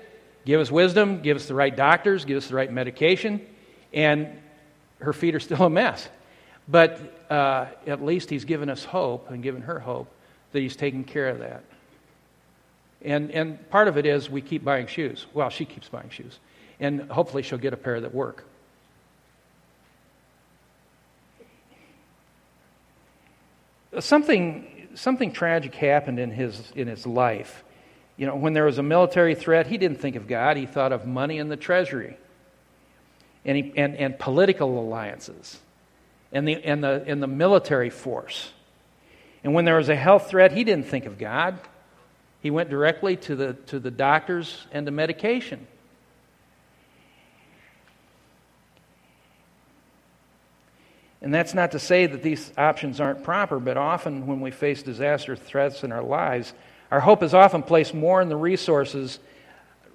Give 0.45 0.59
us 0.59 0.71
wisdom. 0.71 1.21
Give 1.21 1.37
us 1.37 1.45
the 1.45 1.55
right 1.55 1.75
doctors. 1.75 2.25
Give 2.25 2.37
us 2.37 2.47
the 2.47 2.55
right 2.55 2.71
medication. 2.71 3.45
And 3.93 4.27
her 4.99 5.13
feet 5.13 5.35
are 5.35 5.39
still 5.39 5.63
a 5.63 5.69
mess. 5.69 6.07
But 6.67 6.99
uh, 7.29 7.67
at 7.87 8.03
least 8.03 8.29
he's 8.29 8.45
given 8.45 8.69
us 8.69 8.83
hope 8.83 9.29
and 9.29 9.41
given 9.41 9.61
her 9.63 9.79
hope 9.79 10.07
that 10.51 10.59
he's 10.59 10.75
taking 10.75 11.03
care 11.03 11.29
of 11.29 11.39
that. 11.39 11.63
And, 13.03 13.31
and 13.31 13.69
part 13.69 13.87
of 13.87 13.97
it 13.97 14.05
is 14.05 14.29
we 14.29 14.41
keep 14.41 14.63
buying 14.63 14.87
shoes. 14.87 15.25
Well, 15.33 15.49
she 15.49 15.65
keeps 15.65 15.89
buying 15.89 16.09
shoes. 16.09 16.39
And 16.79 17.09
hopefully 17.09 17.43
she'll 17.43 17.57
get 17.57 17.73
a 17.73 17.77
pair 17.77 17.99
that 18.01 18.13
work. 18.13 18.43
Something, 23.99 24.87
something 24.95 25.31
tragic 25.31 25.75
happened 25.75 26.19
in 26.19 26.31
his, 26.31 26.71
in 26.75 26.87
his 26.87 27.05
life. 27.05 27.63
You 28.17 28.27
know, 28.27 28.35
when 28.35 28.53
there 28.53 28.65
was 28.65 28.77
a 28.77 28.83
military 28.83 29.35
threat, 29.35 29.67
he 29.67 29.77
didn't 29.77 29.99
think 29.99 30.15
of 30.15 30.27
God. 30.27 30.57
He 30.57 30.65
thought 30.65 30.91
of 30.91 31.05
money 31.05 31.37
in 31.37 31.49
the 31.49 31.57
treasury 31.57 32.17
and, 33.43 33.57
he, 33.57 33.73
and, 33.75 33.95
and 33.95 34.17
political 34.17 34.79
alliances 34.79 35.59
and 36.31 36.47
the, 36.47 36.63
and, 36.63 36.83
the, 36.83 37.03
and 37.05 37.21
the 37.21 37.27
military 37.27 37.89
force. 37.89 38.51
And 39.43 39.53
when 39.53 39.65
there 39.65 39.77
was 39.77 39.89
a 39.89 39.95
health 39.95 40.29
threat, 40.29 40.51
he 40.51 40.63
didn't 40.63 40.85
think 40.85 41.05
of 41.05 41.17
God. 41.17 41.59
He 42.41 42.51
went 42.51 42.69
directly 42.69 43.17
to 43.17 43.35
the, 43.35 43.53
to 43.67 43.79
the 43.79 43.91
doctors 43.91 44.67
and 44.71 44.85
the 44.85 44.91
medication. 44.91 45.67
And 51.21 51.33
that's 51.33 51.53
not 51.53 51.71
to 51.71 51.79
say 51.79 52.07
that 52.07 52.23
these 52.23 52.51
options 52.57 52.99
aren't 52.99 53.23
proper, 53.23 53.59
but 53.59 53.77
often 53.77 54.25
when 54.25 54.41
we 54.41 54.51
face 54.51 54.81
disaster 54.81 55.35
threats 55.35 55.83
in 55.83 55.91
our 55.91 56.01
lives, 56.01 56.53
our 56.89 56.99
hope 56.99 57.21
is 57.21 57.33
often 57.33 57.61
placed 57.61 57.93
more 57.93 58.21
in 58.21 58.29
the 58.29 58.35
resources 58.35 59.19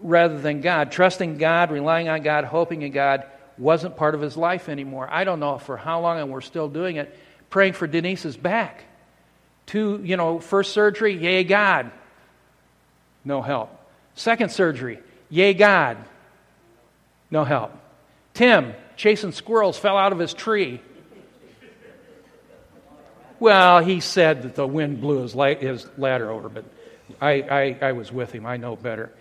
rather 0.00 0.38
than 0.38 0.60
God. 0.60 0.92
Trusting 0.92 1.38
God, 1.38 1.70
relying 1.70 2.08
on 2.08 2.22
God, 2.22 2.44
hoping 2.44 2.82
in 2.82 2.92
God 2.92 3.24
wasn't 3.58 3.96
part 3.96 4.14
of 4.14 4.20
his 4.20 4.36
life 4.36 4.68
anymore. 4.68 5.08
I 5.10 5.24
don't 5.24 5.40
know 5.40 5.58
for 5.58 5.76
how 5.76 6.00
long, 6.00 6.20
and 6.20 6.30
we're 6.30 6.40
still 6.42 6.68
doing 6.68 6.96
it. 6.96 7.18
Praying 7.50 7.72
for 7.72 7.86
Denise's 7.86 8.36
back. 8.36 8.84
Two, 9.66 10.00
you 10.04 10.16
know, 10.16 10.38
first 10.38 10.72
surgery, 10.72 11.16
yay, 11.16 11.42
God 11.42 11.90
no 13.26 13.42
help. 13.42 13.70
Second 14.14 14.50
surgery, 14.50 15.00
yay, 15.28 15.52
God, 15.52 15.98
no 17.30 17.44
help. 17.44 17.72
Tim, 18.32 18.72
chasing 18.96 19.32
squirrels, 19.32 19.76
fell 19.76 19.98
out 19.98 20.12
of 20.12 20.18
his 20.18 20.32
tree. 20.32 20.80
Well, 23.38 23.80
he 23.84 24.00
said 24.00 24.42
that 24.42 24.54
the 24.54 24.66
wind 24.66 25.00
blew 25.00 25.22
his, 25.22 25.34
la- 25.34 25.54
his 25.54 25.86
ladder 25.98 26.30
over, 26.30 26.48
but 26.48 26.64
I, 27.20 27.32
I, 27.32 27.78
I 27.88 27.92
was 27.92 28.10
with 28.10 28.32
him. 28.32 28.46
I 28.46 28.56
know 28.56 28.76
better. 28.76 29.12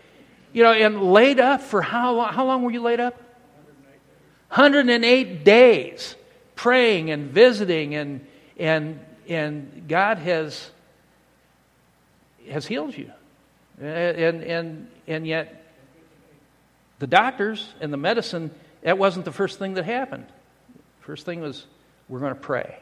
You 0.53 0.63
know, 0.63 0.71
and 0.71 1.01
laid 1.01 1.39
up 1.39 1.61
for 1.61 1.81
how 1.81 2.13
long? 2.13 2.33
How 2.33 2.45
long 2.45 2.63
were 2.63 2.71
you 2.71 2.81
laid 2.81 2.99
up? 2.99 3.21
108 4.49 5.43
days 5.43 6.15
praying 6.55 7.11
and 7.11 7.31
visiting, 7.31 7.95
and, 7.95 8.25
and, 8.57 8.99
and 9.27 9.85
God 9.87 10.17
has, 10.19 10.71
has 12.49 12.65
healed 12.65 12.97
you. 12.97 13.11
And, 13.81 14.41
and, 14.43 14.87
and 15.07 15.27
yet, 15.27 15.65
the 16.99 17.07
doctors 17.07 17.73
and 17.81 17.91
the 17.91 17.97
medicine, 17.97 18.51
that 18.81 18.97
wasn't 18.97 19.25
the 19.25 19.33
first 19.33 19.59
thing 19.59 19.73
that 19.73 19.83
happened. 19.83 20.27
First 21.01 21.25
thing 21.25 21.41
was, 21.41 21.65
we're 22.07 22.19
going 22.19 22.33
to 22.33 22.39
pray. 22.39 22.79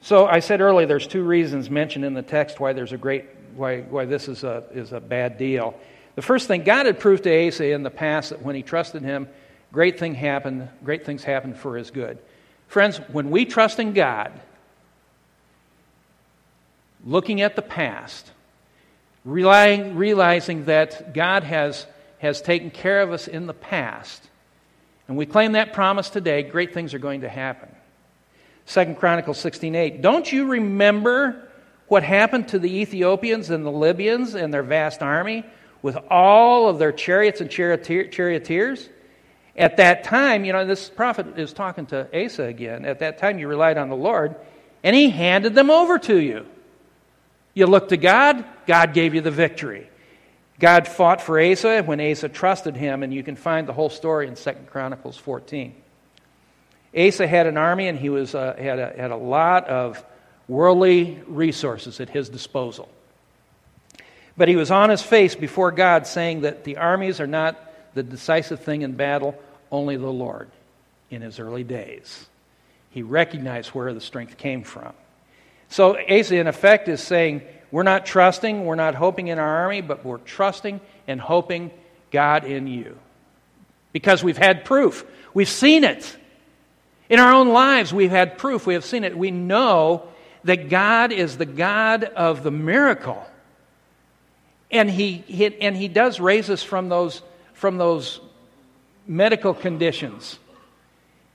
So 0.00 0.26
I 0.26 0.40
said 0.40 0.60
earlier, 0.60 0.86
there's 0.86 1.06
two 1.06 1.22
reasons 1.22 1.70
mentioned 1.70 2.04
in 2.04 2.14
the 2.14 2.22
text 2.22 2.60
why 2.60 2.72
there's 2.72 2.92
a 2.92 2.96
great, 2.96 3.24
why, 3.56 3.80
why 3.80 4.04
this 4.04 4.28
is 4.28 4.44
a, 4.44 4.64
is 4.72 4.92
a 4.92 5.00
bad 5.00 5.38
deal. 5.38 5.78
The 6.14 6.22
first 6.22 6.48
thing, 6.48 6.64
God 6.64 6.86
had 6.86 6.98
proved 6.98 7.24
to 7.24 7.48
Asa 7.48 7.72
in 7.72 7.82
the 7.82 7.90
past 7.90 8.30
that 8.30 8.42
when 8.42 8.54
he 8.54 8.62
trusted 8.62 9.02
him, 9.02 9.28
great 9.72 9.98
thing 9.98 10.14
happened, 10.14 10.68
great 10.84 11.04
things 11.04 11.24
happened 11.24 11.56
for 11.56 11.76
his 11.76 11.90
good. 11.90 12.18
Friends, 12.68 12.98
when 13.12 13.30
we 13.30 13.44
trust 13.44 13.78
in 13.78 13.92
God, 13.92 14.32
looking 17.04 17.40
at 17.40 17.56
the 17.56 17.62
past, 17.62 18.30
relying, 19.24 19.96
realizing 19.96 20.66
that 20.66 21.14
God 21.14 21.44
has, 21.44 21.86
has 22.18 22.42
taken 22.42 22.70
care 22.70 23.00
of 23.00 23.12
us 23.12 23.28
in 23.28 23.46
the 23.46 23.54
past, 23.54 24.22
and 25.06 25.16
we 25.16 25.24
claim 25.24 25.52
that 25.52 25.72
promise 25.72 26.10
today, 26.10 26.42
great 26.42 26.74
things 26.74 26.94
are 26.94 26.98
going 26.98 27.22
to 27.22 27.28
happen. 27.28 27.68
Second 28.68 28.96
Chronicles 28.96 29.38
16:8. 29.38 30.02
Don't 30.02 30.30
you 30.30 30.44
remember 30.44 31.48
what 31.86 32.02
happened 32.02 32.48
to 32.48 32.58
the 32.58 32.80
Ethiopians 32.80 33.48
and 33.48 33.64
the 33.64 33.72
Libyans 33.72 34.34
and 34.34 34.52
their 34.52 34.62
vast 34.62 35.02
army 35.02 35.42
with 35.80 35.96
all 36.10 36.68
of 36.68 36.78
their 36.78 36.92
chariots 36.92 37.40
and 37.40 37.50
charioteers? 37.50 38.90
At 39.56 39.78
that 39.78 40.04
time, 40.04 40.44
you 40.44 40.52
know, 40.52 40.66
this 40.66 40.90
prophet 40.90 41.38
is 41.38 41.54
talking 41.54 41.86
to 41.86 42.08
Asa 42.14 42.44
again. 42.44 42.84
At 42.84 42.98
that 42.98 43.16
time, 43.16 43.38
you 43.38 43.48
relied 43.48 43.78
on 43.78 43.88
the 43.88 43.96
Lord, 43.96 44.36
and 44.84 44.94
he 44.94 45.08
handed 45.08 45.54
them 45.54 45.70
over 45.70 45.98
to 46.00 46.18
you. 46.18 46.44
You 47.54 47.64
looked 47.64 47.88
to 47.88 47.96
God, 47.96 48.44
God 48.66 48.92
gave 48.92 49.14
you 49.14 49.22
the 49.22 49.30
victory. 49.30 49.88
God 50.60 50.86
fought 50.86 51.22
for 51.22 51.40
Asa 51.40 51.82
when 51.84 52.02
Asa 52.02 52.28
trusted 52.28 52.76
him, 52.76 53.02
and 53.02 53.14
you 53.14 53.22
can 53.22 53.34
find 53.34 53.66
the 53.66 53.72
whole 53.72 53.88
story 53.88 54.28
in 54.28 54.34
2 54.34 54.50
Chronicles 54.66 55.16
14. 55.16 55.74
Asa 56.96 57.26
had 57.26 57.46
an 57.46 57.56
army, 57.56 57.88
and 57.88 57.98
he 57.98 58.08
was, 58.08 58.34
uh, 58.34 58.54
had, 58.58 58.78
a, 58.78 58.92
had 58.96 59.10
a 59.10 59.16
lot 59.16 59.66
of 59.68 60.02
worldly 60.46 61.20
resources 61.26 62.00
at 62.00 62.08
his 62.08 62.28
disposal. 62.28 62.88
But 64.36 64.48
he 64.48 64.56
was 64.56 64.70
on 64.70 64.90
his 64.90 65.02
face 65.02 65.34
before 65.34 65.72
God, 65.72 66.06
saying 66.06 66.42
that 66.42 66.64
the 66.64 66.78
armies 66.78 67.20
are 67.20 67.26
not 67.26 67.58
the 67.94 68.02
decisive 68.02 68.60
thing 68.60 68.82
in 68.82 68.92
battle, 68.92 69.36
only 69.70 69.96
the 69.96 70.10
Lord 70.10 70.48
in 71.10 71.22
his 71.22 71.38
early 71.38 71.64
days. 71.64 72.26
He 72.90 73.02
recognized 73.02 73.70
where 73.70 73.92
the 73.92 74.00
strength 74.00 74.38
came 74.38 74.62
from. 74.62 74.92
So 75.68 75.98
Asa, 75.98 76.36
in 76.36 76.46
effect, 76.46 76.88
is 76.88 77.02
saying, 77.02 77.42
we're 77.70 77.82
not 77.82 78.06
trusting, 78.06 78.64
we're 78.64 78.76
not 78.76 78.94
hoping 78.94 79.28
in 79.28 79.38
our 79.38 79.56
army, 79.58 79.82
but 79.82 80.04
we're 80.04 80.18
trusting 80.18 80.80
and 81.06 81.20
hoping 81.20 81.70
God 82.10 82.44
in 82.44 82.66
you. 82.66 82.96
Because 83.92 84.24
we've 84.24 84.38
had 84.38 84.64
proof. 84.64 85.04
We've 85.34 85.48
seen 85.48 85.84
it. 85.84 86.16
In 87.08 87.20
our 87.20 87.32
own 87.32 87.48
lives, 87.48 87.92
we've 87.92 88.10
had 88.10 88.38
proof. 88.38 88.66
We 88.66 88.74
have 88.74 88.84
seen 88.84 89.04
it. 89.04 89.16
We 89.16 89.30
know 89.30 90.08
that 90.44 90.68
God 90.68 91.12
is 91.12 91.38
the 91.38 91.46
God 91.46 92.04
of 92.04 92.42
the 92.42 92.50
miracle. 92.50 93.24
And 94.70 94.90
he, 94.90 95.24
he, 95.26 95.46
and 95.60 95.76
he 95.76 95.88
does 95.88 96.20
raise 96.20 96.50
us 96.50 96.62
from 96.62 96.88
those, 96.88 97.22
from 97.54 97.78
those 97.78 98.20
medical 99.06 99.54
conditions. 99.54 100.38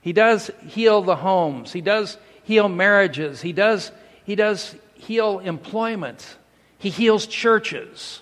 He 0.00 0.12
does 0.12 0.50
heal 0.66 1.02
the 1.02 1.16
homes. 1.16 1.72
He 1.72 1.80
does 1.80 2.16
heal 2.44 2.68
marriages. 2.68 3.40
He 3.40 3.52
does 3.52 3.90
he 4.24 4.36
does 4.36 4.74
heal 4.94 5.38
employment, 5.38 6.36
He 6.78 6.90
heals 6.90 7.26
churches. 7.26 8.20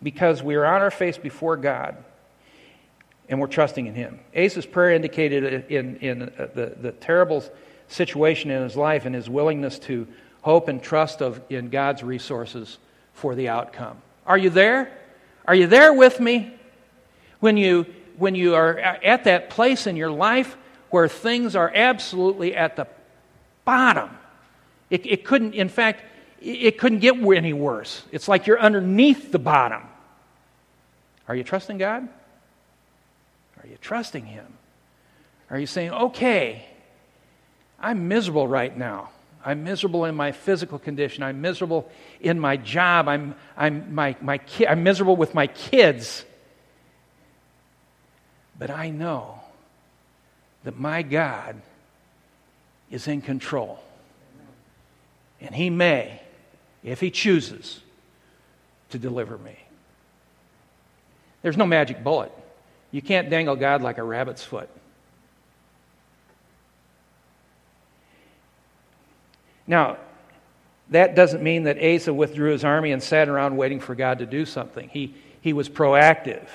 Because 0.00 0.42
we 0.42 0.54
are 0.54 0.64
on 0.64 0.80
our 0.80 0.92
face 0.92 1.18
before 1.18 1.56
God 1.56 1.96
and 3.28 3.40
we're 3.40 3.46
trusting 3.46 3.86
in 3.86 3.94
Him. 3.94 4.20
Asa's 4.36 4.66
prayer 4.66 4.92
indicated 4.92 5.70
in, 5.70 5.96
in 5.96 6.22
uh, 6.22 6.48
the, 6.54 6.74
the 6.80 6.92
terrible 6.92 7.44
situation 7.88 8.50
in 8.50 8.62
his 8.62 8.76
life 8.76 9.06
and 9.06 9.14
his 9.14 9.28
willingness 9.28 9.78
to 9.80 10.06
hope 10.42 10.68
and 10.68 10.82
trust 10.82 11.20
of, 11.20 11.40
in 11.50 11.68
God's 11.70 12.02
resources 12.02 12.78
for 13.14 13.34
the 13.34 13.48
outcome. 13.48 13.98
Are 14.26 14.38
you 14.38 14.50
there? 14.50 14.92
Are 15.46 15.54
you 15.54 15.66
there 15.66 15.92
with 15.92 16.20
me? 16.20 16.54
When 17.40 17.56
you, 17.56 17.86
when 18.16 18.34
you 18.34 18.54
are 18.54 18.78
at 18.78 19.24
that 19.24 19.50
place 19.50 19.86
in 19.86 19.96
your 19.96 20.10
life 20.10 20.56
where 20.90 21.08
things 21.08 21.56
are 21.56 21.70
absolutely 21.74 22.54
at 22.54 22.76
the 22.76 22.86
bottom, 23.64 24.10
it, 24.90 25.06
it 25.06 25.24
couldn't, 25.24 25.54
in 25.54 25.68
fact, 25.68 26.02
it 26.40 26.78
couldn't 26.78 27.00
get 27.00 27.16
any 27.16 27.52
worse. 27.52 28.02
It's 28.12 28.28
like 28.28 28.46
you're 28.46 28.60
underneath 28.60 29.32
the 29.32 29.38
bottom. 29.38 29.82
Are 31.26 31.34
you 31.34 31.44
trusting 31.44 31.78
God? 31.78 32.08
Are 33.68 33.72
you 33.72 33.78
trusting 33.82 34.24
Him? 34.24 34.46
Are 35.50 35.58
you 35.58 35.66
saying, 35.66 35.90
okay, 35.90 36.64
I'm 37.78 38.08
miserable 38.08 38.48
right 38.48 38.74
now. 38.74 39.10
I'm 39.44 39.62
miserable 39.62 40.06
in 40.06 40.14
my 40.14 40.32
physical 40.32 40.78
condition. 40.78 41.22
I'm 41.22 41.42
miserable 41.42 41.90
in 42.20 42.40
my 42.40 42.56
job. 42.56 43.08
I'm, 43.08 43.34
I'm, 43.56 43.94
my, 43.94 44.16
my 44.22 44.38
ki- 44.38 44.66
I'm 44.66 44.82
miserable 44.82 45.16
with 45.16 45.34
my 45.34 45.46
kids. 45.48 46.24
But 48.58 48.70
I 48.70 48.88
know 48.88 49.40
that 50.64 50.78
my 50.78 51.02
God 51.02 51.60
is 52.90 53.06
in 53.06 53.20
control. 53.20 53.78
And 55.42 55.54
He 55.54 55.68
may, 55.68 56.22
if 56.82 57.00
He 57.00 57.10
chooses, 57.10 57.80
to 58.90 58.98
deliver 58.98 59.36
me. 59.36 59.58
There's 61.42 61.56
no 61.58 61.66
magic 61.66 62.02
bullet. 62.02 62.32
You 62.90 63.02
can't 63.02 63.28
dangle 63.28 63.56
God 63.56 63.82
like 63.82 63.98
a 63.98 64.02
rabbit's 64.02 64.42
foot. 64.42 64.68
Now, 69.66 69.98
that 70.90 71.14
doesn't 71.14 71.42
mean 71.42 71.64
that 71.64 71.82
Asa 71.82 72.14
withdrew 72.14 72.52
his 72.52 72.64
army 72.64 72.92
and 72.92 73.02
sat 73.02 73.28
around 73.28 73.56
waiting 73.56 73.80
for 73.80 73.94
God 73.94 74.20
to 74.20 74.26
do 74.26 74.46
something. 74.46 74.88
He, 74.88 75.14
he 75.42 75.52
was 75.52 75.68
proactive. 75.68 76.48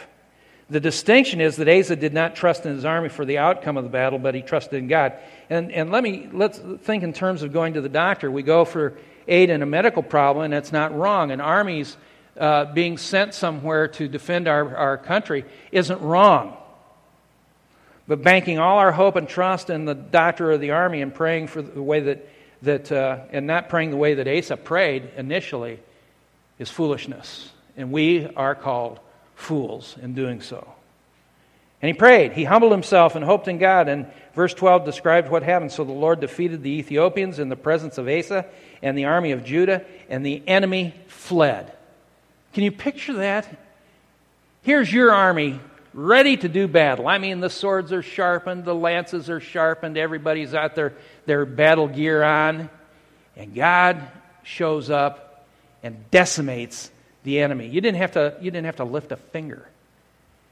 The 0.70 0.80
distinction 0.80 1.40
is 1.40 1.58
that 1.58 1.70
Asa 1.70 1.96
did 1.96 2.14
not 2.14 2.36
trust 2.36 2.66
in 2.66 2.74
his 2.74 2.86
army 2.86 3.10
for 3.10 3.26
the 3.26 3.38
outcome 3.38 3.78
of 3.78 3.84
the 3.84 3.92
battle, 3.92 4.18
but 4.18 4.34
he 4.34 4.42
trusted 4.42 4.80
in 4.80 4.88
God. 4.88 5.14
And, 5.50 5.72
and 5.72 5.92
let 5.92 6.02
me 6.02 6.30
let's 6.32 6.58
think 6.58 7.04
in 7.04 7.14
terms 7.14 7.44
of 7.44 7.54
going 7.54 7.76
to 7.76 7.82
the 7.82 7.90
doctor. 7.90 8.32
We 8.32 8.42
go 8.42 8.66
for 8.66 8.98
aid 9.28 9.52
in 9.52 9.62
a 9.62 9.68
medical 9.68 10.02
problem, 10.02 10.46
and 10.46 10.54
that's 10.54 10.72
not 10.72 10.96
wrong. 10.96 11.30
And 11.30 11.42
armies 11.42 11.96
uh, 12.40 12.66
being 12.74 12.98
sent 12.98 13.34
somewhere 13.34 13.88
to 13.88 14.08
defend 14.08 14.48
our, 14.48 14.76
our 14.76 14.98
country 14.98 15.46
isn't 15.72 16.02
wrong. 16.02 16.58
But 18.08 18.22
banking 18.22 18.60
all 18.60 18.80
our 18.80 18.92
hope 18.92 19.16
and 19.16 19.30
trust 19.30 19.70
in 19.70 19.86
the 19.86 19.96
doctor 19.96 20.52
of 20.52 20.60
the 20.60 20.72
army 20.72 21.02
and 21.02 21.14
praying 21.14 21.48
for 21.48 21.62
the 21.62 21.82
way 21.82 22.02
that 22.02 22.28
that, 22.64 22.92
uh, 22.92 23.20
and 23.32 23.46
not 23.46 23.70
praying 23.70 23.92
the 23.92 23.98
way 23.98 24.16
that 24.16 24.28
Asa 24.28 24.58
prayed 24.58 25.12
initially, 25.18 25.80
is 26.60 26.70
foolishness. 26.70 27.52
And 27.78 27.92
we 27.92 28.28
are 28.36 28.56
called 28.56 29.00
fools 29.36 29.98
in 30.02 30.14
doing 30.14 30.42
so. 30.42 30.68
And 31.82 31.88
he 31.88 31.94
prayed. 31.94 32.32
He 32.32 32.46
humbled 32.46 32.72
himself 32.72 33.16
and 33.16 33.26
hoped 33.26 33.50
in 33.50 33.58
God. 33.58 33.90
And 33.90 34.08
verse 34.34 34.54
12 34.54 34.86
describes 34.86 35.30
what 35.30 35.44
happened. 35.44 35.74
So 35.74 35.84
the 35.84 35.92
Lord 35.92 36.22
defeated 36.22 36.64
the 36.64 36.70
Ethiopians 36.80 37.40
in 37.40 37.50
the 37.50 37.58
presence 37.58 37.98
of 37.98 38.08
Asa 38.08 38.46
and 38.82 38.98
the 38.98 39.06
army 39.06 39.32
of 39.32 39.44
Judah, 39.44 39.84
and 40.10 40.26
the 40.26 40.42
enemy 40.48 40.94
fled. 41.08 41.72
Can 42.54 42.64
you 42.64 42.72
picture 42.72 43.14
that? 43.14 43.48
Here's 44.62 44.92
your 44.92 45.12
army 45.12 45.60
ready 45.94 46.38
to 46.38 46.50
do 46.50 46.68
battle. 46.68 47.08
I 47.08 47.18
mean, 47.18 47.40
the 47.40 47.50
swords 47.50 47.92
are 47.92 48.02
sharpened, 48.02 48.66
the 48.66 48.76
lances 48.76 49.30
are 49.30 49.40
sharpened, 49.40 49.98
everybody's 49.98 50.52
got 50.52 50.76
their, 50.76 50.94
their 51.26 51.46
battle 51.46 51.88
gear 51.88 52.24
on, 52.24 52.70
and 53.36 53.54
God 53.54 54.02
shows 54.44 54.90
up 54.90 55.48
and 55.84 56.10
decimates 56.12 56.90
the 57.24 57.40
enemy. 57.40 57.68
You 57.68 57.82
didn't 57.82 57.98
have 57.98 58.14
to, 58.14 58.36
you 58.42 58.52
didn't 58.52 58.66
have 58.66 58.78
to 58.78 58.86
lift 58.86 59.12
a 59.12 59.18
finger. 59.18 59.68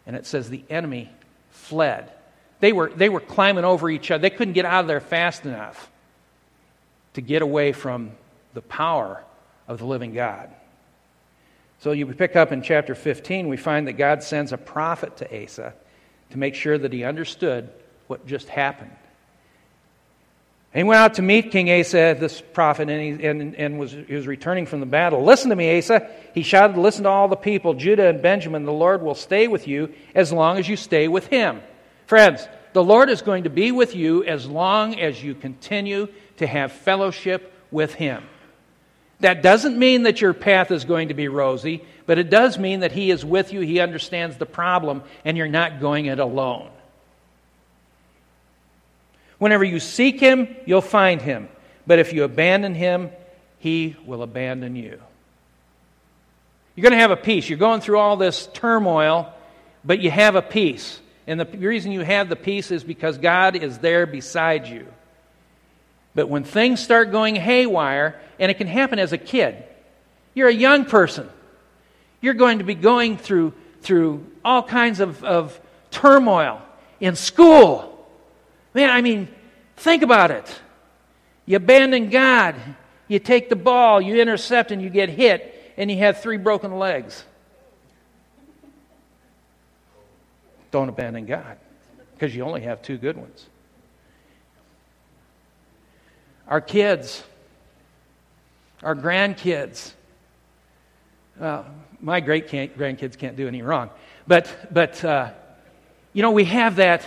And 0.05 0.15
it 0.15 0.25
says 0.25 0.49
the 0.49 0.63
enemy 0.69 1.09
fled. 1.51 2.11
They 2.59 2.73
were, 2.73 2.91
they 2.95 3.09
were 3.09 3.19
climbing 3.19 3.65
over 3.65 3.89
each 3.89 4.11
other. 4.11 4.21
They 4.21 4.29
couldn't 4.29 4.53
get 4.53 4.65
out 4.65 4.81
of 4.81 4.87
there 4.87 4.99
fast 4.99 5.45
enough 5.45 5.89
to 7.13 7.21
get 7.21 7.41
away 7.41 7.71
from 7.71 8.11
the 8.53 8.61
power 8.61 9.23
of 9.67 9.79
the 9.79 9.85
living 9.85 10.13
God. 10.13 10.49
So 11.81 11.93
you 11.93 12.05
pick 12.05 12.35
up 12.35 12.51
in 12.51 12.61
chapter 12.61 12.93
15, 12.93 13.47
we 13.47 13.57
find 13.57 13.87
that 13.87 13.93
God 13.93 14.21
sends 14.21 14.53
a 14.53 14.57
prophet 14.57 15.17
to 15.17 15.43
Asa 15.43 15.73
to 16.29 16.37
make 16.37 16.53
sure 16.53 16.77
that 16.77 16.93
he 16.93 17.03
understood 17.03 17.71
what 18.05 18.27
just 18.27 18.49
happened. 18.49 18.91
And 20.73 20.79
he 20.79 20.83
went 20.83 20.99
out 20.99 21.15
to 21.15 21.23
meet 21.23 21.49
King 21.49 21.71
Asa, 21.71 22.15
this 22.19 22.39
prophet, 22.39 22.87
and, 22.87 23.19
he, 23.19 23.25
and, 23.25 23.55
and 23.55 23.79
was, 23.79 23.93
he 23.93 24.13
was 24.13 24.27
returning 24.27 24.67
from 24.67 24.79
the 24.79 24.85
battle. 24.85 25.23
Listen 25.23 25.49
to 25.49 25.55
me, 25.55 25.75
Asa. 25.79 26.07
He 26.35 26.43
shouted, 26.43 26.77
Listen 26.77 27.03
to 27.05 27.09
all 27.09 27.27
the 27.27 27.35
people, 27.35 27.73
Judah 27.73 28.09
and 28.09 28.21
Benjamin. 28.21 28.63
The 28.63 28.71
Lord 28.71 29.01
will 29.01 29.15
stay 29.15 29.47
with 29.47 29.67
you 29.67 29.91
as 30.13 30.31
long 30.31 30.59
as 30.59 30.69
you 30.69 30.77
stay 30.77 31.07
with 31.07 31.25
him. 31.27 31.61
Friends, 32.05 32.47
the 32.73 32.83
Lord 32.83 33.09
is 33.09 33.23
going 33.23 33.45
to 33.45 33.49
be 33.49 33.71
with 33.71 33.95
you 33.95 34.23
as 34.23 34.45
long 34.45 34.99
as 34.99 35.23
you 35.23 35.33
continue 35.33 36.09
to 36.37 36.45
have 36.45 36.71
fellowship 36.71 37.51
with 37.71 37.95
him. 37.95 38.23
That 39.21 39.41
doesn't 39.41 39.77
mean 39.77 40.03
that 40.03 40.19
your 40.19 40.33
path 40.33 40.71
is 40.71 40.83
going 40.83 41.07
to 41.07 41.13
be 41.13 41.27
rosy, 41.27 41.83
but 42.05 42.17
it 42.17 42.29
does 42.29 42.57
mean 42.57 42.81
that 42.81 42.91
He 42.91 43.11
is 43.11 43.23
with 43.23 43.53
you, 43.53 43.61
He 43.61 43.79
understands 43.79 44.37
the 44.37 44.45
problem, 44.45 45.03
and 45.23 45.37
you're 45.37 45.47
not 45.47 45.79
going 45.79 46.07
it 46.07 46.19
alone. 46.19 46.69
Whenever 49.37 49.63
you 49.63 49.79
seek 49.79 50.19
Him, 50.19 50.47
you'll 50.65 50.81
find 50.81 51.21
Him. 51.21 51.49
But 51.87 51.99
if 51.99 52.13
you 52.13 52.23
abandon 52.23 52.75
Him, 52.75 53.11
He 53.59 53.95
will 54.05 54.23
abandon 54.23 54.75
you. 54.75 54.99
You're 56.75 56.83
going 56.83 56.93
to 56.93 56.99
have 56.99 57.11
a 57.11 57.17
peace. 57.17 57.47
You're 57.49 57.59
going 57.59 57.81
through 57.81 57.99
all 57.99 58.17
this 58.17 58.47
turmoil, 58.53 59.31
but 59.83 59.99
you 59.99 60.09
have 60.09 60.35
a 60.35 60.41
peace. 60.41 60.99
And 61.27 61.39
the 61.39 61.45
reason 61.45 61.91
you 61.91 62.01
have 62.01 62.29
the 62.29 62.35
peace 62.35 62.71
is 62.71 62.83
because 62.83 63.17
God 63.17 63.55
is 63.55 63.77
there 63.79 64.05
beside 64.05 64.67
you. 64.67 64.87
But 66.13 66.27
when 66.29 66.43
things 66.43 66.81
start 66.81 67.11
going 67.11 67.35
haywire, 67.35 68.19
and 68.39 68.51
it 68.51 68.57
can 68.57 68.67
happen 68.67 68.99
as 68.99 69.13
a 69.13 69.17
kid, 69.17 69.63
you're 70.33 70.49
a 70.49 70.53
young 70.53 70.85
person. 70.85 71.29
You're 72.19 72.33
going 72.33 72.59
to 72.59 72.63
be 72.63 72.75
going 72.75 73.17
through, 73.17 73.53
through 73.81 74.25
all 74.43 74.63
kinds 74.63 74.99
of, 74.99 75.23
of 75.23 75.59
turmoil 75.89 76.61
in 76.99 77.15
school. 77.15 78.07
Man, 78.73 78.89
I 78.89 79.01
mean, 79.01 79.27
think 79.77 80.03
about 80.03 80.31
it. 80.31 80.61
You 81.45 81.57
abandon 81.57 82.09
God, 82.09 82.55
you 83.07 83.19
take 83.19 83.49
the 83.49 83.55
ball, 83.55 84.01
you 84.01 84.21
intercept, 84.21 84.71
and 84.71 84.81
you 84.81 84.89
get 84.89 85.09
hit, 85.09 85.73
and 85.77 85.89
you 85.89 85.97
have 85.97 86.21
three 86.21 86.37
broken 86.37 86.77
legs. 86.77 87.23
Don't 90.71 90.87
abandon 90.87 91.25
God 91.25 91.57
because 92.13 92.35
you 92.35 92.43
only 92.43 92.61
have 92.61 92.81
two 92.81 92.97
good 92.97 93.17
ones. 93.17 93.47
Our 96.51 96.59
kids, 96.59 97.23
our 98.83 98.93
grandkids. 98.93 99.93
Well, 101.39 101.65
my 102.01 102.19
great 102.19 102.49
grandkids 102.49 103.17
can't 103.17 103.37
do 103.37 103.47
any 103.47 103.61
wrong, 103.61 103.89
but 104.27 104.53
but 104.69 105.03
uh, 105.03 105.31
you 106.11 106.21
know 106.21 106.31
we 106.31 106.43
have 106.43 106.75
that 106.75 107.05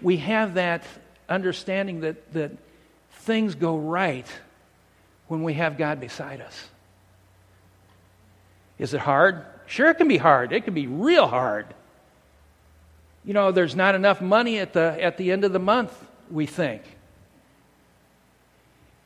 we 0.00 0.18
have 0.18 0.54
that 0.54 0.84
understanding 1.28 2.02
that 2.02 2.32
that 2.34 2.52
things 3.10 3.56
go 3.56 3.76
right 3.76 4.26
when 5.26 5.42
we 5.42 5.54
have 5.54 5.76
God 5.76 5.98
beside 5.98 6.40
us. 6.40 6.68
Is 8.78 8.94
it 8.94 9.00
hard? 9.00 9.44
Sure, 9.66 9.90
it 9.90 9.96
can 9.96 10.06
be 10.06 10.18
hard. 10.18 10.52
It 10.52 10.62
can 10.64 10.72
be 10.72 10.86
real 10.86 11.26
hard. 11.26 11.66
You 13.24 13.34
know, 13.34 13.50
there's 13.50 13.74
not 13.74 13.96
enough 13.96 14.20
money 14.20 14.60
at 14.60 14.72
the 14.72 14.96
at 15.02 15.16
the 15.16 15.32
end 15.32 15.42
of 15.42 15.52
the 15.52 15.58
month. 15.58 15.92
We 16.30 16.46
think. 16.46 16.82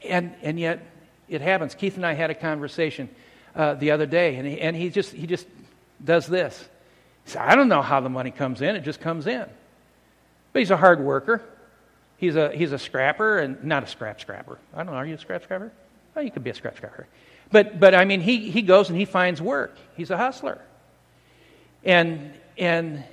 And, 0.04 0.34
and 0.42 0.58
yet, 0.58 0.84
it 1.28 1.40
happens. 1.40 1.74
Keith 1.74 1.96
and 1.96 2.04
I 2.04 2.14
had 2.14 2.30
a 2.30 2.34
conversation 2.34 3.08
uh, 3.54 3.74
the 3.74 3.90
other 3.90 4.06
day, 4.06 4.36
and, 4.36 4.46
he, 4.46 4.60
and 4.60 4.76
he, 4.76 4.90
just, 4.90 5.12
he 5.12 5.26
just 5.26 5.46
does 6.04 6.26
this. 6.26 6.58
He 7.24 7.30
said, 7.30 7.42
I 7.42 7.54
don't 7.54 7.68
know 7.68 7.82
how 7.82 8.00
the 8.00 8.08
money 8.08 8.30
comes 8.30 8.62
in, 8.62 8.76
it 8.76 8.80
just 8.80 9.00
comes 9.00 9.26
in. 9.26 9.44
But 10.52 10.58
he's 10.58 10.70
a 10.70 10.76
hard 10.76 11.00
worker. 11.00 11.42
He's 12.16 12.36
a, 12.36 12.52
he's 12.52 12.72
a 12.72 12.78
scrapper, 12.78 13.38
and 13.38 13.64
not 13.64 13.82
a 13.82 13.86
scrap 13.86 14.20
scrapper. 14.20 14.58
I 14.74 14.78
don't 14.78 14.86
know, 14.86 14.92
are 14.92 15.06
you 15.06 15.14
a 15.14 15.18
scrap 15.18 15.42
scrapper? 15.42 15.72
You 16.20 16.30
could 16.30 16.44
be 16.44 16.50
a 16.50 16.54
scrap 16.54 16.76
scrapper. 16.76 17.06
But, 17.50 17.80
but 17.80 17.94
I 17.94 18.04
mean, 18.04 18.20
he, 18.20 18.50
he 18.50 18.62
goes 18.62 18.88
and 18.88 18.98
he 18.98 19.04
finds 19.04 19.40
work. 19.40 19.76
He's 19.96 20.10
a 20.10 20.16
hustler. 20.16 20.60
And, 21.84 22.32
and 22.56 23.04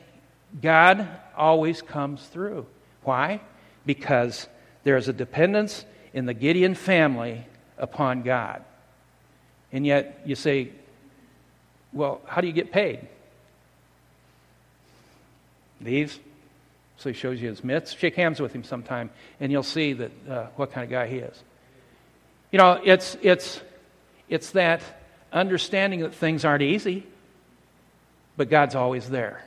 God 0.62 1.08
always 1.36 1.82
comes 1.82 2.26
through. 2.28 2.66
Why? 3.04 3.42
Because 3.86 4.48
there 4.84 4.98
is 4.98 5.08
a 5.08 5.14
dependence 5.14 5.86
in 6.14 6.26
the 6.26 6.34
Gideon 6.34 6.76
family 6.76 7.46
upon 7.78 8.24
God. 8.24 8.64
And 9.72 9.86
yet 9.86 10.22
you 10.26 10.36
say, 10.36 10.72
well, 11.94 12.22
how 12.26 12.42
do 12.42 12.48
you 12.48 12.54
get 12.54 12.72
paid? 12.72 13.08
These. 15.82 16.20
So 16.98 17.10
he 17.10 17.16
shows 17.16 17.42
you 17.42 17.50
his 17.50 17.64
mitts. 17.64 17.94
Shake 17.94 18.16
hands 18.16 18.40
with 18.40 18.54
him 18.54 18.64
sometime, 18.64 19.10
and 19.40 19.52
you'll 19.52 19.64
see 19.64 19.94
that 19.94 20.12
uh, 20.30 20.48
what 20.56 20.72
kind 20.72 20.84
of 20.84 20.90
guy 20.90 21.08
he 21.08 21.18
is. 21.18 21.44
You 22.52 22.58
know, 22.58 22.82
it's, 22.84 23.16
it's, 23.22 23.62
it's 24.28 24.52
that 24.52 24.82
understanding 25.32 26.02
that 26.02 26.14
things 26.14 26.44
aren't 26.44 26.64
easy, 26.64 27.06
but 28.36 28.50
God's 28.50 28.76
always 28.76 29.10
there. 29.10 29.44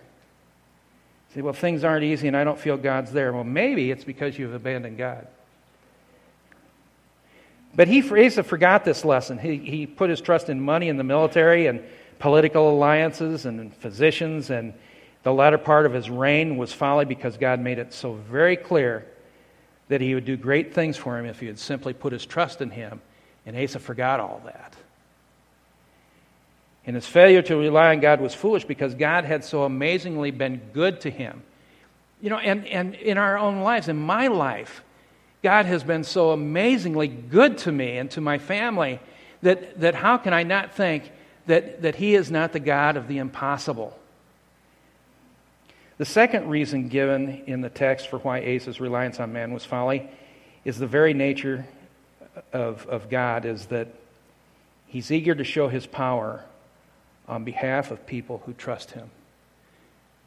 You 1.31 1.35
say, 1.35 1.43
well, 1.43 1.53
things 1.53 1.85
aren't 1.85 2.05
easy 2.05 2.29
and 2.29 2.37
I 2.37 2.45
don't 2.45 2.59
feel 2.59 2.77
God's 2.77 3.13
there. 3.13 3.33
Well, 3.33 3.45
maybe 3.45 3.91
it's 3.91 4.05
because 4.05 4.39
you've 4.39 4.55
abandoned 4.55 4.99
God. 4.99 5.27
But 7.75 7.89
he, 7.89 8.01
Asa 8.03 8.43
forgot 8.43 8.85
this 8.85 9.05
lesson. 9.05 9.39
He, 9.39 9.57
he 9.57 9.87
put 9.87 10.11
his 10.11 10.21
trust 10.21 10.49
in 10.49 10.61
money 10.61 10.89
and 10.89 10.99
the 10.99 11.05
military 11.05 11.67
and 11.67 11.83
political 12.19 12.71
alliances 12.71 13.47
and 13.47 13.75
physicians, 13.77 14.51
and 14.51 14.75
the 15.23 15.33
latter 15.33 15.59
part 15.59 15.87
of 15.87 15.93
his 15.93 16.11
reign 16.11 16.57
was 16.57 16.73
folly 16.73 17.05
because 17.05 17.37
God 17.37 17.61
made 17.61 17.79
it 17.79 17.93
so 17.93 18.13
very 18.13 18.57
clear 18.57 19.07
that 19.89 20.01
he 20.01 20.15
would 20.15 20.25
do 20.25 20.37
great 20.37 20.75
things 20.75 20.97
for 20.97 21.19
him 21.19 21.27
if 21.27 21.41
he 21.41 21.47
had 21.47 21.59
simply 21.59 21.93
put 21.93 22.13
his 22.13 22.25
trust 22.25 22.61
in 22.61 22.71
him. 22.71 23.01
And 23.45 23.57
Asa 23.57 23.79
forgot 23.79 24.21
all 24.21 24.41
that. 24.45 24.77
And 26.87 26.97
his 26.97 27.07
failure 27.07 27.43
to 27.43 27.57
rely 27.57 27.91
on 27.91 28.01
God 28.01 28.21
was 28.21 28.35
foolish 28.35 28.65
because 28.65 28.95
God 28.95 29.25
had 29.25 29.45
so 29.45 29.65
amazingly 29.65 30.31
been 30.31 30.61
good 30.73 31.01
to 31.03 31.11
him. 31.11 31.43
You 32.21 32.31
know, 32.31 32.39
and, 32.39 32.67
and 32.67 32.95
in 32.95 33.19
our 33.19 33.39
own 33.39 33.61
lives, 33.63 33.89
in 33.89 33.97
my 33.97 34.29
life, 34.29 34.83
God 35.43 35.67
has 35.67 35.83
been 35.83 36.05
so 36.05 36.31
amazingly 36.31 37.09
good 37.09 37.59
to 37.59 37.73
me 37.73 37.99
and 37.99 38.11
to 38.13 38.21
my 38.21 38.39
family 38.39 39.01
that, 39.43 39.81
that 39.81 39.95
how 39.95 40.17
can 40.17 40.33
I 40.33 40.45
not 40.45 40.75
think 40.75 41.11
that, 41.47 41.83
that 41.83 41.97
He 41.97 42.15
is 42.15 42.31
not 42.31 42.53
the 42.53 42.61
God 42.61 42.97
of 42.97 43.09
the 43.09 43.19
impossible? 43.19 43.99
The 45.99 46.05
second 46.05 46.49
reason 46.49 46.89
given 46.89 47.43
in 47.47 47.61
the 47.61 47.69
text 47.69 48.09
for 48.09 48.19
why 48.19 48.41
Asa's 48.41 48.81
reliance 48.81 49.21
on 49.21 49.33
man 49.33 49.53
was 49.53 49.65
folly 49.65 50.09
is 50.65 50.79
the 50.79 50.87
very 50.87 51.13
nature 51.13 51.67
of, 52.53 52.87
of 52.87 53.11
God, 53.11 53.45
is 53.45 53.67
that 53.67 53.89
He's 54.87 55.11
eager 55.11 55.35
to 55.35 55.45
show 55.45 55.69
His 55.69 55.87
power 55.87 56.45
on 57.27 57.45
behalf 57.45 57.91
of 57.91 58.07
people 58.07 58.43
who 58.47 58.53
trust 58.53 58.93
Him. 58.93 59.11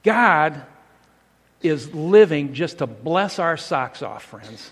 God 0.04 0.62
is 1.62 1.94
living 1.94 2.54
just 2.54 2.80
to 2.80 2.88
bless 2.88 3.40
our 3.40 3.58
socks 3.58 4.02
off, 4.02 4.24
friends. 4.24 4.72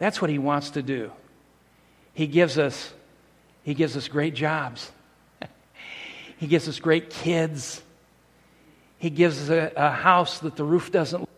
That's 0.00 0.20
what 0.20 0.30
he 0.30 0.38
wants 0.38 0.70
to 0.70 0.82
do. 0.82 1.12
He 2.14 2.26
gives 2.26 2.58
us, 2.58 2.92
he 3.62 3.74
gives 3.74 3.96
us 3.96 4.08
great 4.08 4.34
jobs. 4.34 4.90
he 6.38 6.48
gives 6.48 6.68
us 6.68 6.80
great 6.80 7.10
kids. 7.10 7.80
He 8.98 9.10
gives 9.10 9.48
us 9.48 9.50
a, 9.50 9.72
a 9.76 9.90
house 9.90 10.40
that 10.40 10.56
the 10.56 10.64
roof 10.64 10.90
doesn't 10.90 11.29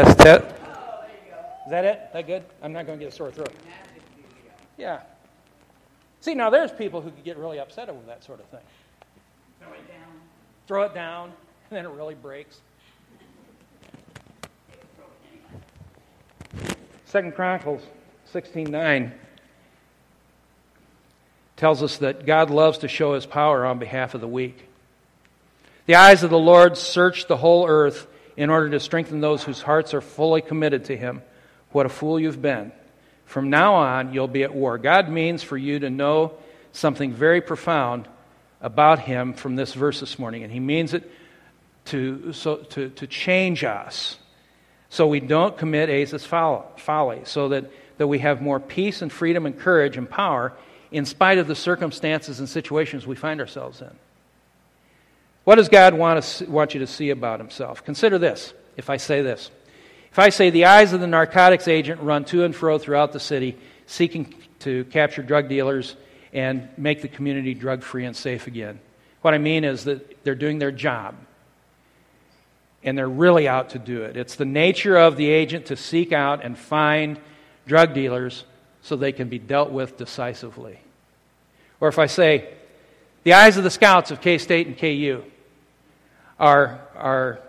Test, 0.00 0.18
test. 0.18 0.44
Is 1.66 1.70
that 1.70 1.84
it? 1.84 2.00
That 2.14 2.26
good? 2.26 2.42
I'm 2.62 2.72
not 2.72 2.86
going 2.86 2.98
to 2.98 3.04
get 3.04 3.12
a 3.12 3.14
sore 3.14 3.30
throat. 3.30 3.52
Yeah. 4.78 5.00
See, 6.22 6.32
now 6.32 6.48
there's 6.48 6.72
people 6.72 7.02
who 7.02 7.10
could 7.10 7.22
get 7.22 7.36
really 7.36 7.60
upset 7.60 7.90
over 7.90 8.00
that 8.06 8.24
sort 8.24 8.40
of 8.40 8.46
thing. 8.46 8.60
Throw 9.60 9.72
it 9.74 9.88
down. 9.88 10.20
Throw 10.66 10.82
it 10.84 10.94
down, 10.94 11.24
and 11.68 11.76
then 11.76 11.84
it 11.84 11.90
really 11.90 12.14
breaks. 12.14 12.62
Second 17.04 17.34
Chronicles 17.34 17.82
16:9 18.32 19.12
tells 21.56 21.82
us 21.82 21.98
that 21.98 22.24
God 22.24 22.48
loves 22.48 22.78
to 22.78 22.88
show 22.88 23.12
his 23.12 23.26
power 23.26 23.66
on 23.66 23.78
behalf 23.78 24.14
of 24.14 24.22
the 24.22 24.28
weak. 24.28 24.66
The 25.84 25.96
eyes 25.96 26.22
of 26.22 26.30
the 26.30 26.38
Lord 26.38 26.78
search 26.78 27.26
the 27.26 27.36
whole 27.36 27.68
earth 27.68 28.06
in 28.40 28.48
order 28.48 28.70
to 28.70 28.80
strengthen 28.80 29.20
those 29.20 29.44
whose 29.44 29.60
hearts 29.60 29.92
are 29.92 30.00
fully 30.00 30.40
committed 30.40 30.86
to 30.86 30.96
Him. 30.96 31.20
What 31.72 31.84
a 31.84 31.90
fool 31.90 32.18
you've 32.18 32.40
been. 32.40 32.72
From 33.26 33.50
now 33.50 33.74
on, 33.74 34.14
you'll 34.14 34.28
be 34.28 34.44
at 34.44 34.54
war. 34.54 34.78
God 34.78 35.10
means 35.10 35.42
for 35.42 35.58
you 35.58 35.80
to 35.80 35.90
know 35.90 36.32
something 36.72 37.12
very 37.12 37.42
profound 37.42 38.08
about 38.62 38.98
Him 39.00 39.34
from 39.34 39.56
this 39.56 39.74
verse 39.74 40.00
this 40.00 40.18
morning, 40.18 40.42
and 40.42 40.50
He 40.50 40.58
means 40.58 40.94
it 40.94 41.12
to, 41.86 42.32
so, 42.32 42.56
to, 42.56 42.88
to 42.88 43.06
change 43.06 43.62
us 43.62 44.16
so 44.88 45.06
we 45.06 45.20
don't 45.20 45.58
commit 45.58 45.90
Asa's 45.90 46.24
folly, 46.24 47.20
so 47.24 47.50
that, 47.50 47.70
that 47.98 48.06
we 48.06 48.20
have 48.20 48.40
more 48.40 48.58
peace 48.58 49.02
and 49.02 49.12
freedom 49.12 49.44
and 49.44 49.58
courage 49.58 49.98
and 49.98 50.08
power 50.08 50.54
in 50.90 51.04
spite 51.04 51.36
of 51.36 51.46
the 51.46 51.54
circumstances 51.54 52.40
and 52.40 52.48
situations 52.48 53.06
we 53.06 53.16
find 53.16 53.38
ourselves 53.38 53.82
in. 53.82 53.94
What 55.44 55.56
does 55.56 55.68
God 55.68 55.94
want, 55.94 56.22
to, 56.22 56.50
want 56.50 56.74
you 56.74 56.80
to 56.80 56.86
see 56.86 57.10
about 57.10 57.40
himself? 57.40 57.84
Consider 57.84 58.18
this 58.18 58.52
if 58.76 58.90
I 58.90 58.96
say 58.96 59.22
this. 59.22 59.50
If 60.10 60.18
I 60.18 60.28
say 60.28 60.50
the 60.50 60.66
eyes 60.66 60.92
of 60.92 61.00
the 61.00 61.06
narcotics 61.06 61.68
agent 61.68 62.00
run 62.00 62.24
to 62.26 62.44
and 62.44 62.54
fro 62.54 62.78
throughout 62.78 63.12
the 63.12 63.20
city, 63.20 63.56
seeking 63.86 64.34
to 64.60 64.84
capture 64.86 65.22
drug 65.22 65.48
dealers 65.48 65.96
and 66.32 66.68
make 66.76 67.02
the 67.02 67.08
community 67.08 67.54
drug 67.54 67.82
free 67.82 68.04
and 68.04 68.16
safe 68.16 68.46
again. 68.46 68.80
What 69.22 69.34
I 69.34 69.38
mean 69.38 69.64
is 69.64 69.84
that 69.84 70.24
they're 70.24 70.34
doing 70.34 70.58
their 70.58 70.72
job 70.72 71.14
and 72.82 72.96
they're 72.96 73.08
really 73.08 73.46
out 73.46 73.70
to 73.70 73.78
do 73.78 74.02
it. 74.02 74.16
It's 74.16 74.36
the 74.36 74.44
nature 74.44 74.96
of 74.96 75.16
the 75.16 75.28
agent 75.28 75.66
to 75.66 75.76
seek 75.76 76.12
out 76.12 76.44
and 76.44 76.56
find 76.56 77.18
drug 77.66 77.94
dealers 77.94 78.44
so 78.82 78.96
they 78.96 79.12
can 79.12 79.28
be 79.28 79.38
dealt 79.38 79.70
with 79.70 79.96
decisively. 79.96 80.78
Or 81.80 81.88
if 81.88 81.98
I 81.98 82.06
say, 82.06 82.54
the 83.22 83.34
eyes 83.34 83.56
of 83.56 83.64
the 83.64 83.70
scouts 83.70 84.10
of 84.10 84.20
K 84.20 84.38
State 84.38 84.66
and 84.66 84.76
KU 84.78 85.22
are, 86.38 86.80
are 86.96 87.40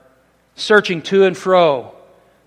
searching 0.56 1.02
to 1.04 1.24
and 1.24 1.38
fro 1.38 1.96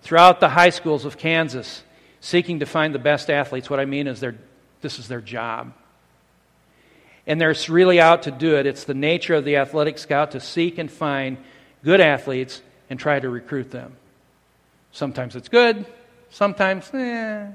throughout 0.03 0.41
the 0.41 0.51
high 0.51 0.71
schools 0.71 1.05
of 1.05 1.17
Kansas, 1.17 1.83
seeking 2.21 2.61
to 2.61 2.67
find 2.67 2.95
the 2.95 2.99
best 2.99 3.31
athletes. 3.31 3.71
What 3.71 3.81
I 3.81 3.87
mean 3.87 4.07
is 4.07 4.23
this 4.83 4.99
is 4.99 5.09
their 5.09 5.23
job. 5.23 5.73
And 7.27 7.41
they're 7.41 7.55
really 7.69 8.01
out 8.01 8.25
to 8.25 8.31
do 8.31 8.57
it. 8.57 8.67
It's 8.67 8.85
the 8.85 8.95
nature 8.95 9.35
of 9.35 9.47
the 9.47 9.57
athletic 9.57 9.97
scout 9.97 10.33
to 10.33 10.41
seek 10.41 10.77
and 10.77 10.91
find 10.91 11.39
good 11.83 12.01
athletes 12.01 12.61
and 12.91 13.01
try 13.01 13.19
to 13.19 13.31
recruit 13.31 13.71
them. 13.71 13.97
Sometimes 14.93 15.35
it's 15.35 15.49
good, 15.49 15.87
sometimes, 16.29 16.91
eh. 16.93 17.47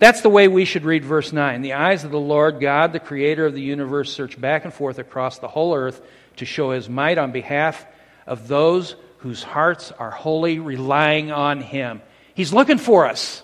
That's 0.00 0.22
the 0.22 0.30
way 0.30 0.48
we 0.48 0.64
should 0.64 0.86
read 0.86 1.04
verse 1.04 1.30
9. 1.30 1.60
The 1.60 1.74
eyes 1.74 2.04
of 2.04 2.10
the 2.10 2.18
Lord 2.18 2.58
God, 2.58 2.94
the 2.94 2.98
creator 2.98 3.44
of 3.44 3.52
the 3.52 3.60
universe, 3.60 4.10
search 4.10 4.40
back 4.40 4.64
and 4.64 4.72
forth 4.72 4.98
across 4.98 5.38
the 5.38 5.46
whole 5.46 5.74
earth 5.74 6.00
to 6.36 6.46
show 6.46 6.70
his 6.70 6.88
might 6.88 7.18
on 7.18 7.32
behalf 7.32 7.84
of 8.26 8.48
those 8.48 8.96
whose 9.18 9.42
hearts 9.42 9.92
are 9.92 10.10
wholly 10.10 10.58
relying 10.58 11.30
on 11.30 11.60
him. 11.60 12.00
He's 12.32 12.50
looking 12.50 12.78
for 12.78 13.06
us. 13.06 13.42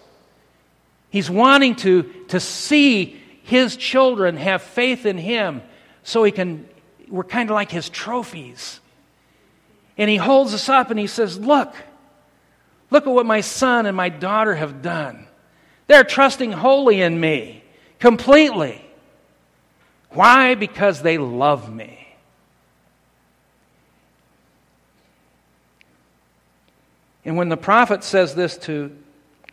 He's 1.11 1.29
wanting 1.29 1.77
to, 1.77 2.05
to 2.29 2.41
see 2.41 3.21
his 3.43 3.77
children 3.77 4.39
have 4.39 4.63
faith 4.63 5.05
in 5.05 5.19
him 5.19 5.61
so 6.05 6.25
he 6.25 6.33
can, 6.33 6.67
we're 7.09 7.25
kind 7.25 7.51
of 7.51 7.55
like 7.55 7.71
his 7.71 7.91
trophies. 7.91 8.81
And 9.99 10.09
he 10.09 10.17
holds 10.17 10.55
us 10.55 10.71
up 10.71 10.91
and 10.91 10.99
he 10.99 11.07
says, 11.07 11.39
Look, 11.39 11.75
look 12.91 13.07
at 13.07 13.13
what 13.13 13.27
my 13.27 13.43
son 13.43 13.85
and 13.85 13.95
my 13.95 14.09
daughter 14.09 14.55
have 14.55 14.81
done. 14.81 15.26
They're 15.87 16.05
trusting 16.05 16.53
wholly 16.53 17.01
in 17.01 17.19
me, 17.19 17.63
completely. 17.99 18.83
Why? 20.11 20.55
Because 20.55 21.03
they 21.03 21.19
love 21.19 21.73
me. 21.73 22.07
And 27.25 27.37
when 27.37 27.49
the 27.49 27.57
prophet 27.57 28.05
says 28.05 28.35
this 28.35 28.57
to 28.59 28.97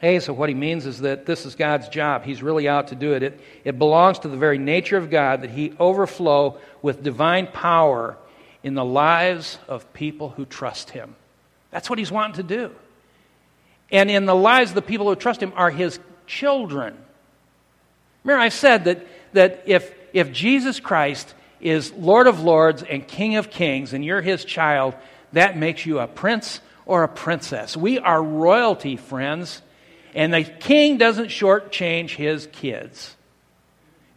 Asa, 0.02 0.34
what 0.34 0.50
he 0.50 0.56
means 0.56 0.86
is 0.86 1.00
that 1.00 1.26
this 1.26 1.46
is 1.46 1.56
God's 1.56 1.88
job. 1.90 2.24
He's 2.24 2.44
really 2.44 2.68
out 2.68 2.90
to 2.90 2.96
do 2.96 3.14
it. 3.14 3.24
It, 3.24 3.42
it 3.64 3.80
belongs 3.80 4.20
to 4.20 4.28
the 4.28 4.38
very 4.38 4.58
nature 4.58 4.98
of 4.98 5.10
God 5.10 5.42
that 5.42 5.50
he 5.50 5.74
overflow 5.80 6.60
with 6.82 7.04
divine 7.04 7.48
power 7.48 8.18
in 8.64 8.76
the 8.76 8.86
lives 8.86 9.58
of 9.68 9.92
people 9.94 10.30
who 10.30 10.46
trust 10.46 10.92
him. 10.92 11.16
That's 11.72 11.90
what 11.90 12.00
he's 12.00 12.12
wanting 12.12 12.36
to 12.36 12.44
do. 12.44 12.72
And 13.92 14.12
in 14.12 14.26
the 14.26 14.36
lives 14.36 14.72
of 14.72 14.76
the 14.76 14.82
people 14.82 15.08
who 15.08 15.16
trust 15.16 15.42
him 15.42 15.54
are 15.56 15.72
his 15.72 16.00
children. 16.28 16.98
Remember, 18.24 18.42
I 18.42 18.50
said 18.50 18.86
that, 18.86 19.06
that 19.34 19.64
if, 19.66 19.94
if 20.14 20.32
Jesus 20.32 20.80
Christ 20.80 21.34
is 21.60 21.92
Lord 21.94 22.28
of 22.28 22.42
Lords 22.42 22.84
and 22.84 23.08
King 23.08 23.36
of 23.36 23.50
Kings 23.50 23.94
and 23.94 24.04
you're 24.04 24.22
his 24.22 24.46
child, 24.46 24.96
that 25.34 25.58
makes 25.58 25.86
you 25.86 26.00
a 26.00 26.08
prince 26.08 26.60
or 26.86 27.04
a 27.04 27.08
princess. 27.08 27.76
We 27.76 28.00
are 28.00 28.22
royalty, 28.22 28.98
friends. 28.98 29.62
And 30.16 30.34
the 30.34 30.44
king 30.44 30.98
doesn't 30.98 31.28
shortchange 31.28 32.12
his 32.16 32.48
kids, 32.52 33.16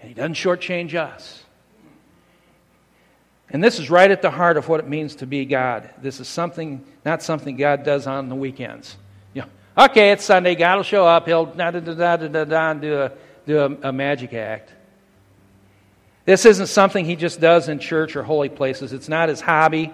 and 0.01 0.09
he 0.09 0.14
doesn't 0.14 0.35
shortchange 0.35 0.95
us. 0.95 1.42
And 3.49 3.62
this 3.64 3.79
is 3.79 3.88
right 3.88 4.11
at 4.11 4.23
the 4.23 4.31
heart 4.31 4.57
of 4.57 4.69
what 4.69 4.81
it 4.81 4.88
means 4.88 5.16
to 5.16 5.27
be 5.27 5.45
God. 5.45 5.88
This 6.03 6.21
is 6.21 6.29
something, 6.29 6.85
not 7.05 7.23
something 7.23 7.57
God 7.57 7.85
does 7.85 8.07
on 8.07 8.29
the 8.29 8.35
weekends. 8.35 8.97
Okay, 9.79 10.12
it's 10.12 10.25
Sunday. 10.25 10.55
God 10.55 10.77
will 10.77 10.85
show 10.85 11.07
up. 11.07 11.27
He'll 11.27 11.45
da 11.45 11.71
da 11.71 11.81
da 11.81 12.17
da 12.17 12.29
da 12.29 12.45
da 12.45 12.73
do 12.75 13.03
a 13.03 13.12
do 13.47 13.59
a, 13.59 13.89
a 13.89 13.93
magic 13.93 14.33
act. 14.33 14.73
This 16.25 16.47
isn't 16.47 16.69
something 16.69 17.05
he 17.05 17.15
just 17.15 17.41
does 17.41 17.69
in 17.69 17.79
church 17.79 18.17
or 18.17 18.23
holy 18.23 18.49
places. 18.49 18.93
It's 18.93 19.09
not 19.09 19.29
his 19.29 19.41
hobby 19.41 19.93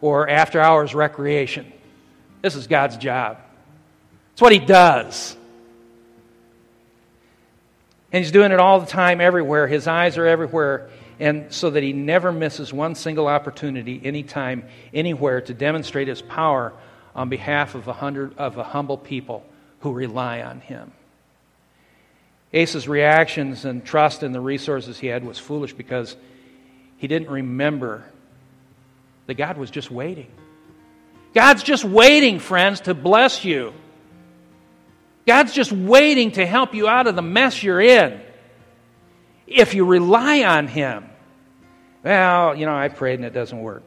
or 0.00 0.28
after 0.28 0.60
hours 0.60 0.94
recreation. 0.94 1.72
This 2.42 2.54
is 2.54 2.66
God's 2.66 2.96
job. 2.98 3.38
It's 4.34 4.42
what 4.42 4.52
he 4.52 4.58
does. 4.58 5.34
And 8.12 8.22
he's 8.22 8.32
doing 8.32 8.52
it 8.52 8.60
all 8.60 8.80
the 8.80 8.86
time, 8.86 9.20
everywhere. 9.20 9.66
His 9.66 9.88
eyes 9.88 10.18
are 10.18 10.26
everywhere 10.26 10.90
and 11.18 11.52
so 11.52 11.70
that 11.70 11.82
he 11.82 11.92
never 11.92 12.32
misses 12.32 12.72
one 12.72 12.94
single 12.94 13.28
opportunity, 13.28 14.00
anytime, 14.04 14.64
anywhere, 14.92 15.40
to 15.40 15.54
demonstrate 15.54 16.08
his 16.08 16.20
power 16.20 16.72
on 17.14 17.28
behalf 17.28 17.74
of 17.74 17.88
a, 17.88 17.92
hundred, 17.92 18.36
of 18.38 18.56
a 18.56 18.64
humble 18.64 18.96
people 18.96 19.44
who 19.80 19.92
rely 19.92 20.42
on 20.42 20.60
him. 20.60 20.92
Asa's 22.54 22.86
reactions 22.86 23.64
and 23.64 23.84
trust 23.84 24.22
in 24.22 24.32
the 24.32 24.40
resources 24.40 24.98
he 24.98 25.06
had 25.06 25.24
was 25.24 25.38
foolish 25.38 25.72
because 25.72 26.16
he 26.98 27.06
didn't 27.06 27.30
remember 27.30 28.04
that 29.26 29.34
God 29.34 29.56
was 29.56 29.70
just 29.70 29.90
waiting. 29.90 30.30
God's 31.34 31.62
just 31.62 31.84
waiting, 31.84 32.38
friends, 32.38 32.80
to 32.82 32.94
bless 32.94 33.44
you. 33.44 33.72
God's 35.26 35.52
just 35.52 35.72
waiting 35.72 36.32
to 36.32 36.44
help 36.44 36.74
you 36.74 36.88
out 36.88 37.06
of 37.06 37.16
the 37.16 37.22
mess 37.22 37.62
you're 37.62 37.80
in 37.80 38.20
if 39.46 39.74
you 39.74 39.84
rely 39.84 40.42
on 40.42 40.66
Him. 40.66 41.08
Well, 42.02 42.56
you 42.56 42.66
know, 42.66 42.74
I 42.74 42.88
prayed 42.88 43.20
and 43.20 43.24
it 43.24 43.32
doesn't 43.32 43.60
work. 43.60 43.84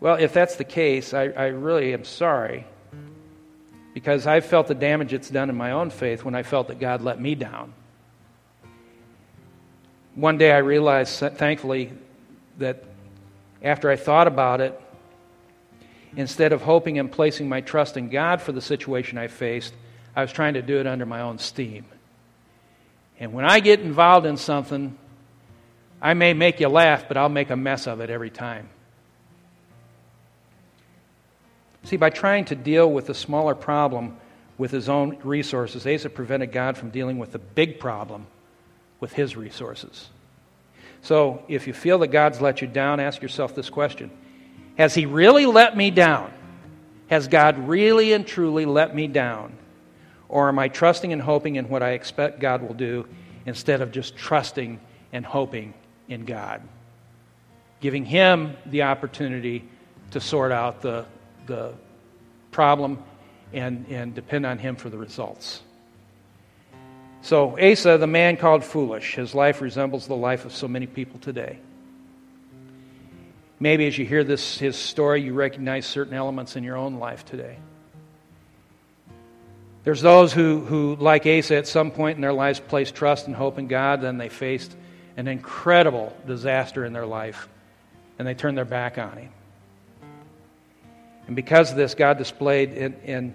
Well, 0.00 0.16
if 0.16 0.32
that's 0.32 0.56
the 0.56 0.64
case, 0.64 1.12
I, 1.12 1.24
I 1.24 1.46
really 1.46 1.92
am 1.92 2.04
sorry 2.04 2.66
because 3.94 4.26
I've 4.26 4.44
felt 4.44 4.68
the 4.68 4.74
damage 4.74 5.12
it's 5.12 5.28
done 5.28 5.50
in 5.50 5.56
my 5.56 5.72
own 5.72 5.90
faith 5.90 6.24
when 6.24 6.34
I 6.34 6.44
felt 6.44 6.68
that 6.68 6.78
God 6.78 7.02
let 7.02 7.20
me 7.20 7.34
down. 7.34 7.72
One 10.14 10.38
day 10.38 10.52
I 10.52 10.58
realized, 10.58 11.18
thankfully, 11.18 11.92
that 12.58 12.84
after 13.62 13.90
I 13.90 13.96
thought 13.96 14.28
about 14.28 14.60
it, 14.60 14.80
instead 16.16 16.52
of 16.52 16.62
hoping 16.62 16.98
and 16.98 17.10
placing 17.10 17.48
my 17.48 17.60
trust 17.60 17.96
in 17.96 18.08
God 18.08 18.40
for 18.40 18.52
the 18.52 18.60
situation 18.60 19.18
I 19.18 19.26
faced, 19.26 19.74
I 20.14 20.22
was 20.22 20.32
trying 20.32 20.54
to 20.54 20.62
do 20.62 20.78
it 20.78 20.86
under 20.86 21.06
my 21.06 21.20
own 21.20 21.38
steam. 21.38 21.84
And 23.18 23.32
when 23.32 23.44
I 23.44 23.58
get 23.60 23.80
involved 23.80 24.26
in 24.26 24.36
something, 24.36 24.96
I 26.00 26.14
may 26.14 26.34
make 26.34 26.60
you 26.60 26.68
laugh, 26.68 27.06
but 27.08 27.16
I'll 27.16 27.28
make 27.28 27.50
a 27.50 27.56
mess 27.56 27.88
of 27.88 28.00
it 28.00 28.10
every 28.10 28.30
time. 28.30 28.68
See, 31.88 31.96
by 31.96 32.10
trying 32.10 32.44
to 32.44 32.54
deal 32.54 32.92
with 32.92 33.06
the 33.06 33.14
smaller 33.14 33.54
problem 33.54 34.18
with 34.58 34.70
his 34.70 34.90
own 34.90 35.16
resources, 35.24 35.86
Asa 35.86 36.10
prevented 36.10 36.52
God 36.52 36.76
from 36.76 36.90
dealing 36.90 37.16
with 37.16 37.32
the 37.32 37.38
big 37.38 37.80
problem 37.80 38.26
with 39.00 39.14
his 39.14 39.38
resources. 39.38 40.10
So, 41.00 41.42
if 41.48 41.66
you 41.66 41.72
feel 41.72 42.00
that 42.00 42.08
God's 42.08 42.42
let 42.42 42.60
you 42.60 42.68
down, 42.68 43.00
ask 43.00 43.22
yourself 43.22 43.54
this 43.54 43.70
question 43.70 44.10
Has 44.76 44.94
he 44.94 45.06
really 45.06 45.46
let 45.46 45.78
me 45.78 45.90
down? 45.90 46.30
Has 47.06 47.26
God 47.26 47.58
really 47.66 48.12
and 48.12 48.26
truly 48.26 48.66
let 48.66 48.94
me 48.94 49.06
down? 49.06 49.54
Or 50.28 50.50
am 50.50 50.58
I 50.58 50.68
trusting 50.68 51.10
and 51.10 51.22
hoping 51.22 51.56
in 51.56 51.70
what 51.70 51.82
I 51.82 51.92
expect 51.92 52.38
God 52.38 52.60
will 52.60 52.74
do 52.74 53.08
instead 53.46 53.80
of 53.80 53.92
just 53.92 54.14
trusting 54.14 54.78
and 55.14 55.24
hoping 55.24 55.72
in 56.06 56.26
God? 56.26 56.60
Giving 57.80 58.04
Him 58.04 58.58
the 58.66 58.82
opportunity 58.82 59.66
to 60.10 60.20
sort 60.20 60.52
out 60.52 60.82
the, 60.82 61.06
the 61.48 61.72
problem 62.52 63.02
and, 63.52 63.86
and 63.88 64.14
depend 64.14 64.46
on 64.46 64.58
Him 64.58 64.76
for 64.76 64.88
the 64.88 64.98
results. 64.98 65.62
So, 67.22 67.58
Asa, 67.58 67.98
the 67.98 68.06
man 68.06 68.36
called 68.36 68.64
foolish, 68.64 69.16
his 69.16 69.34
life 69.34 69.60
resembles 69.60 70.06
the 70.06 70.14
life 70.14 70.44
of 70.44 70.52
so 70.52 70.68
many 70.68 70.86
people 70.86 71.18
today. 71.18 71.58
Maybe 73.60 73.86
as 73.88 73.98
you 73.98 74.06
hear 74.06 74.22
this, 74.22 74.56
his 74.58 74.76
story, 74.76 75.22
you 75.22 75.34
recognize 75.34 75.84
certain 75.84 76.14
elements 76.14 76.54
in 76.54 76.62
your 76.62 76.76
own 76.76 77.00
life 77.00 77.24
today. 77.24 77.58
There's 79.82 80.00
those 80.00 80.32
who, 80.32 80.60
who, 80.60 80.96
like 80.96 81.26
Asa, 81.26 81.56
at 81.56 81.66
some 81.66 81.90
point 81.90 82.16
in 82.16 82.22
their 82.22 82.32
lives 82.32 82.60
placed 82.60 82.94
trust 82.94 83.26
and 83.26 83.34
hope 83.34 83.58
in 83.58 83.66
God, 83.66 84.00
then 84.00 84.16
they 84.16 84.28
faced 84.28 84.76
an 85.16 85.26
incredible 85.26 86.16
disaster 86.26 86.84
in 86.84 86.92
their 86.92 87.06
life, 87.06 87.48
and 88.18 88.28
they 88.28 88.34
turned 88.34 88.56
their 88.56 88.64
back 88.64 88.96
on 88.98 89.16
Him. 89.16 89.30
And 91.28 91.36
because 91.36 91.70
of 91.70 91.76
this, 91.76 91.94
God 91.94 92.18
displayed, 92.18 92.72
and, 92.72 92.96
and 93.04 93.34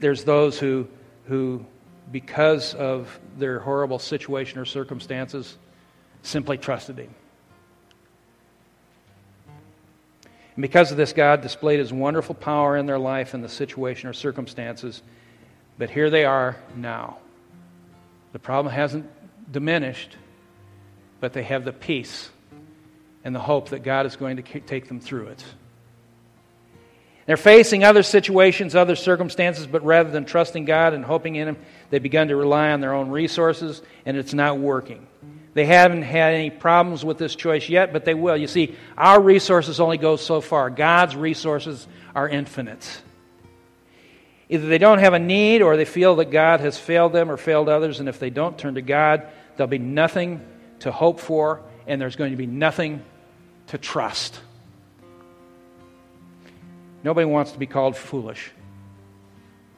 there's 0.00 0.24
those 0.24 0.58
who, 0.58 0.88
who, 1.26 1.64
because 2.10 2.74
of 2.74 3.20
their 3.36 3.60
horrible 3.60 4.00
situation 4.00 4.58
or 4.58 4.64
circumstances, 4.64 5.56
simply 6.22 6.58
trusted 6.58 6.98
Him. 6.98 7.14
And 10.56 10.62
because 10.62 10.90
of 10.90 10.96
this, 10.96 11.12
God 11.12 11.42
displayed 11.42 11.78
His 11.78 11.92
wonderful 11.92 12.34
power 12.34 12.76
in 12.76 12.86
their 12.86 12.98
life 12.98 13.34
and 13.34 13.44
the 13.44 13.48
situation 13.48 14.08
or 14.08 14.12
circumstances 14.12 15.02
but 15.78 15.90
here 15.90 16.10
they 16.10 16.24
are 16.24 16.56
now. 16.74 17.18
The 18.32 18.40
problem 18.40 18.74
hasn't 18.74 19.08
diminished, 19.50 20.16
but 21.20 21.32
they 21.32 21.44
have 21.44 21.64
the 21.64 21.72
peace 21.72 22.30
and 23.24 23.34
the 23.34 23.40
hope 23.40 23.70
that 23.70 23.84
God 23.84 24.04
is 24.04 24.16
going 24.16 24.36
to 24.36 24.60
take 24.60 24.88
them 24.88 25.00
through 25.00 25.28
it. 25.28 25.44
They're 27.28 27.36
facing 27.36 27.84
other 27.84 28.02
situations, 28.02 28.74
other 28.74 28.96
circumstances, 28.96 29.66
but 29.66 29.84
rather 29.84 30.10
than 30.10 30.24
trusting 30.24 30.64
God 30.64 30.94
and 30.94 31.04
hoping 31.04 31.36
in 31.36 31.46
Him, 31.46 31.56
they've 31.90 32.02
begun 32.02 32.28
to 32.28 32.36
rely 32.36 32.70
on 32.70 32.80
their 32.80 32.94
own 32.94 33.10
resources, 33.10 33.82
and 34.06 34.16
it's 34.16 34.32
not 34.32 34.58
working. 34.58 35.06
They 35.52 35.66
haven't 35.66 36.04
had 36.04 36.32
any 36.32 36.48
problems 36.48 37.04
with 37.04 37.18
this 37.18 37.36
choice 37.36 37.68
yet, 37.68 37.92
but 37.92 38.06
they 38.06 38.14
will. 38.14 38.34
You 38.34 38.46
see, 38.46 38.74
our 38.96 39.20
resources 39.20 39.78
only 39.78 39.98
go 39.98 40.16
so 40.16 40.40
far. 40.40 40.70
God's 40.70 41.16
resources 41.16 41.86
are 42.14 42.26
infinite. 42.26 43.02
Either 44.48 44.66
they 44.66 44.78
don't 44.78 45.00
have 45.00 45.12
a 45.12 45.18
need 45.18 45.60
or 45.60 45.76
they 45.76 45.84
feel 45.84 46.16
that 46.16 46.30
God 46.30 46.60
has 46.60 46.78
failed 46.78 47.12
them 47.12 47.30
or 47.30 47.36
failed 47.36 47.68
others, 47.68 48.00
and 48.00 48.08
if 48.08 48.18
they 48.18 48.30
don't 48.30 48.56
turn 48.56 48.76
to 48.76 48.80
God, 48.80 49.26
there'll 49.58 49.68
be 49.68 49.76
nothing 49.76 50.40
to 50.78 50.90
hope 50.90 51.20
for, 51.20 51.60
and 51.86 52.00
there's 52.00 52.16
going 52.16 52.30
to 52.30 52.38
be 52.38 52.46
nothing 52.46 53.04
to 53.66 53.76
trust. 53.76 54.40
Nobody 57.08 57.24
wants 57.24 57.52
to 57.52 57.58
be 57.58 57.64
called 57.64 57.96
foolish. 57.96 58.50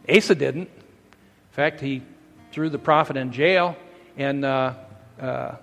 Asa 0.08 0.34
didn't. 0.34 0.62
In 0.62 1.52
fact, 1.52 1.80
he 1.80 2.02
threw 2.50 2.68
the 2.68 2.76
prophet 2.76 3.16
in 3.16 3.30
jail 3.30 3.76
and 4.16 4.44
uh, 4.44 4.74
uh, 5.20 5.54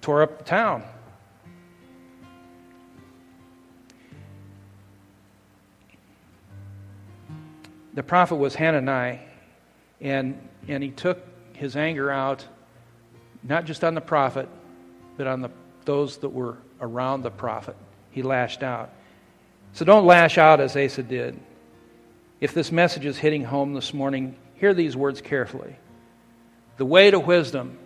tore 0.00 0.22
up 0.22 0.38
the 0.38 0.44
town. 0.44 0.82
the 7.92 8.02
prophet 8.02 8.36
was 8.36 8.54
Hanani, 8.54 9.20
and, 10.00 10.40
and 10.68 10.82
he 10.82 10.90
took 10.90 11.22
his 11.52 11.76
anger 11.76 12.10
out 12.10 12.46
not 13.42 13.66
just 13.66 13.84
on 13.84 13.94
the 13.94 14.00
prophet, 14.00 14.48
but 15.18 15.26
on 15.26 15.42
the, 15.42 15.50
those 15.84 16.16
that 16.16 16.30
were 16.30 16.56
around 16.80 17.24
the 17.24 17.30
prophet. 17.30 17.76
He 18.10 18.22
lashed 18.22 18.62
out. 18.62 18.88
So 19.78 19.84
don't 19.84 20.06
lash 20.06 20.38
out 20.38 20.58
as 20.58 20.76
Asa 20.76 21.04
did. 21.04 21.38
If 22.40 22.52
this 22.52 22.72
message 22.72 23.06
is 23.06 23.16
hitting 23.16 23.44
home 23.44 23.74
this 23.74 23.94
morning, 23.94 24.34
hear 24.56 24.74
these 24.74 24.96
words 24.96 25.20
carefully. 25.20 25.76
The 26.78 26.84
way 26.84 27.12
to 27.12 27.20
wisdom 27.20 27.78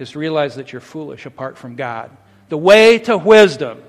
is 0.00 0.10
to 0.10 0.18
realize 0.18 0.56
that 0.56 0.72
you're 0.72 0.80
foolish 0.80 1.24
apart 1.24 1.56
from 1.56 1.76
God. 1.76 2.10
The 2.48 2.58
way 2.58 2.98
to 2.98 3.16
wisdom 3.16 3.80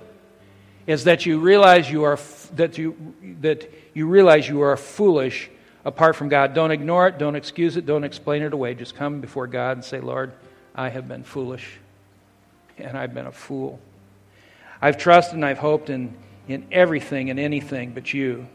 is 0.86 1.06
that 1.06 1.26
you 1.26 1.40
realize 1.40 1.90
you 1.90 2.04
are 2.04 2.20
that 2.58 2.78
you 2.78 2.96
that 3.42 3.72
you 3.96 4.06
realize 4.06 4.48
you 4.48 4.62
are 4.62 4.78
foolish 4.78 5.50
apart 5.84 6.16
from 6.16 6.30
God. 6.30 6.54
Don't 6.54 6.70
ignore 6.70 7.08
it, 7.08 7.18
don't 7.18 7.36
excuse 7.36 7.76
it, 7.76 7.88
don't 7.88 8.04
explain 8.04 8.44
it 8.44 8.54
away. 8.54 8.76
Just 8.76 8.94
come 8.94 9.20
before 9.20 9.48
God 9.48 9.78
and 9.78 9.84
say, 9.84 10.00
Lord, 10.00 10.32
I 10.76 10.90
have 10.90 11.08
been 11.08 11.24
foolish 11.24 11.80
and 12.78 12.96
I've 12.96 13.16
been 13.16 13.26
a 13.26 13.32
fool. 13.32 13.80
I've 14.80 15.00
trusted 15.00 15.34
and 15.34 15.44
I've 15.44 15.58
hoped 15.58 15.90
in, 15.90 16.14
in 16.48 16.68
everything 16.72 17.30
and 17.30 17.40
anything 17.40 17.92
but 17.94 18.14
you. 18.14 18.48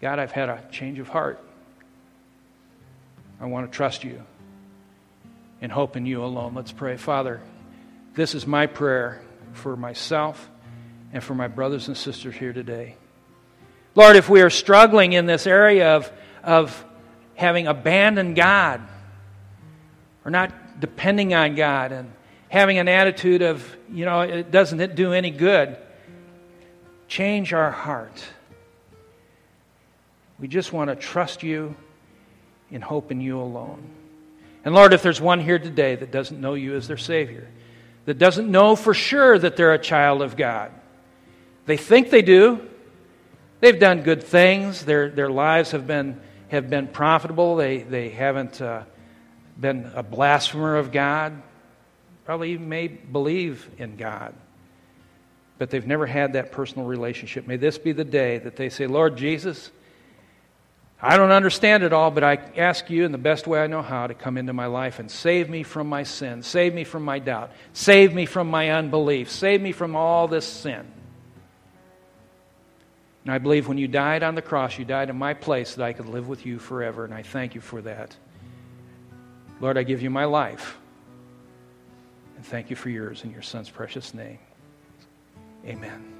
God, 0.00 0.18
I've 0.18 0.32
had 0.32 0.48
a 0.48 0.62
change 0.70 0.98
of 0.98 1.08
heart. 1.08 1.40
I 3.40 3.46
want 3.46 3.70
to 3.70 3.76
trust 3.76 4.04
you 4.04 4.22
and 5.60 5.72
hope 5.72 5.96
in 5.96 6.06
you 6.06 6.24
alone. 6.24 6.54
Let's 6.54 6.72
pray. 6.72 6.96
Father, 6.96 7.40
this 8.14 8.34
is 8.34 8.46
my 8.46 8.66
prayer 8.66 9.22
for 9.52 9.76
myself 9.76 10.48
and 11.12 11.22
for 11.22 11.34
my 11.34 11.48
brothers 11.48 11.88
and 11.88 11.96
sisters 11.96 12.34
here 12.34 12.52
today. 12.52 12.96
Lord, 13.94 14.16
if 14.16 14.28
we 14.28 14.42
are 14.42 14.50
struggling 14.50 15.12
in 15.12 15.26
this 15.26 15.46
area 15.46 15.96
of, 15.96 16.12
of 16.42 16.84
having 17.34 17.66
abandoned 17.66 18.36
God, 18.36 18.80
or 20.24 20.30
not 20.30 20.80
depending 20.80 21.34
on 21.34 21.54
God, 21.54 21.92
and 21.92 22.12
having 22.48 22.78
an 22.78 22.88
attitude 22.88 23.42
of, 23.42 23.76
you 23.90 24.04
know, 24.04 24.20
it 24.20 24.50
doesn't 24.50 24.94
do 24.94 25.12
any 25.12 25.30
good, 25.30 25.76
change 27.08 27.52
our 27.52 27.70
heart. 27.70 28.24
We 30.38 30.48
just 30.48 30.72
want 30.72 30.90
to 30.90 30.96
trust 30.96 31.42
you 31.42 31.74
and 32.70 32.82
hope 32.82 33.10
in 33.10 33.20
you 33.20 33.40
alone. 33.40 33.82
And 34.64 34.74
Lord, 34.74 34.92
if 34.92 35.02
there's 35.02 35.20
one 35.20 35.40
here 35.40 35.58
today 35.58 35.94
that 35.94 36.10
doesn't 36.10 36.40
know 36.40 36.54
you 36.54 36.74
as 36.74 36.88
their 36.88 36.96
Savior, 36.96 37.48
that 38.06 38.18
doesn't 38.18 38.50
know 38.50 38.76
for 38.76 38.94
sure 38.94 39.38
that 39.38 39.56
they're 39.56 39.74
a 39.74 39.78
child 39.78 40.22
of 40.22 40.36
God, 40.36 40.70
they 41.66 41.76
think 41.76 42.10
they 42.10 42.22
do. 42.22 42.60
They've 43.60 43.78
done 43.78 44.02
good 44.02 44.22
things. 44.22 44.84
Their, 44.84 45.08
their 45.08 45.30
lives 45.30 45.70
have 45.70 45.86
been, 45.86 46.20
have 46.48 46.68
been 46.68 46.88
profitable. 46.88 47.56
They, 47.56 47.78
they 47.78 48.10
haven't 48.10 48.60
uh, 48.60 48.82
been 49.58 49.90
a 49.94 50.02
blasphemer 50.02 50.76
of 50.76 50.92
God. 50.92 51.40
Probably 52.24 52.56
may 52.56 52.88
believe 52.88 53.68
in 53.78 53.96
God. 53.96 54.34
But 55.58 55.70
they've 55.70 55.86
never 55.86 56.06
had 56.06 56.32
that 56.32 56.52
personal 56.52 56.86
relationship. 56.86 57.46
May 57.46 57.56
this 57.56 57.78
be 57.78 57.92
the 57.92 58.04
day 58.04 58.38
that 58.38 58.56
they 58.56 58.68
say, 58.68 58.86
Lord 58.86 59.16
Jesus, 59.16 59.70
I 61.00 61.16
don't 61.16 61.30
understand 61.30 61.82
it 61.82 61.92
all, 61.92 62.10
but 62.10 62.24
I 62.24 62.36
ask 62.56 62.88
you 62.88 63.04
in 63.04 63.12
the 63.12 63.18
best 63.18 63.46
way 63.46 63.62
I 63.62 63.66
know 63.66 63.82
how 63.82 64.06
to 64.06 64.14
come 64.14 64.38
into 64.38 64.52
my 64.52 64.66
life 64.66 64.98
and 64.98 65.10
save 65.10 65.50
me 65.50 65.62
from 65.62 65.86
my 65.86 66.02
sin, 66.02 66.42
save 66.42 66.72
me 66.72 66.82
from 66.84 67.04
my 67.04 67.18
doubt, 67.18 67.52
save 67.72 68.14
me 68.14 68.24
from 68.24 68.48
my 68.48 68.70
unbelief, 68.70 69.30
save 69.30 69.60
me 69.60 69.72
from 69.72 69.96
all 69.96 70.28
this 70.28 70.46
sin. 70.46 70.86
And 73.24 73.32
I 73.32 73.38
believe 73.38 73.68
when 73.68 73.78
you 73.78 73.88
died 73.88 74.22
on 74.22 74.34
the 74.34 74.42
cross, 74.42 74.78
you 74.78 74.84
died 74.84 75.10
in 75.10 75.16
my 75.16 75.34
place 75.34 75.74
that 75.74 75.84
I 75.84 75.92
could 75.92 76.06
live 76.06 76.28
with 76.28 76.46
you 76.46 76.58
forever, 76.58 77.04
and 77.04 77.12
I 77.12 77.22
thank 77.22 77.54
you 77.54 77.60
for 77.60 77.82
that. 77.82 78.16
Lord, 79.60 79.78
I 79.78 79.82
give 79.82 80.02
you 80.02 80.10
my 80.10 80.24
life. 80.24 80.78
And 82.44 82.50
thank 82.50 82.68
you 82.68 82.76
for 82.76 82.90
yours 82.90 83.24
in 83.24 83.30
your 83.30 83.40
son's 83.40 83.70
precious 83.70 84.12
name. 84.12 84.38
Amen. 85.64 86.13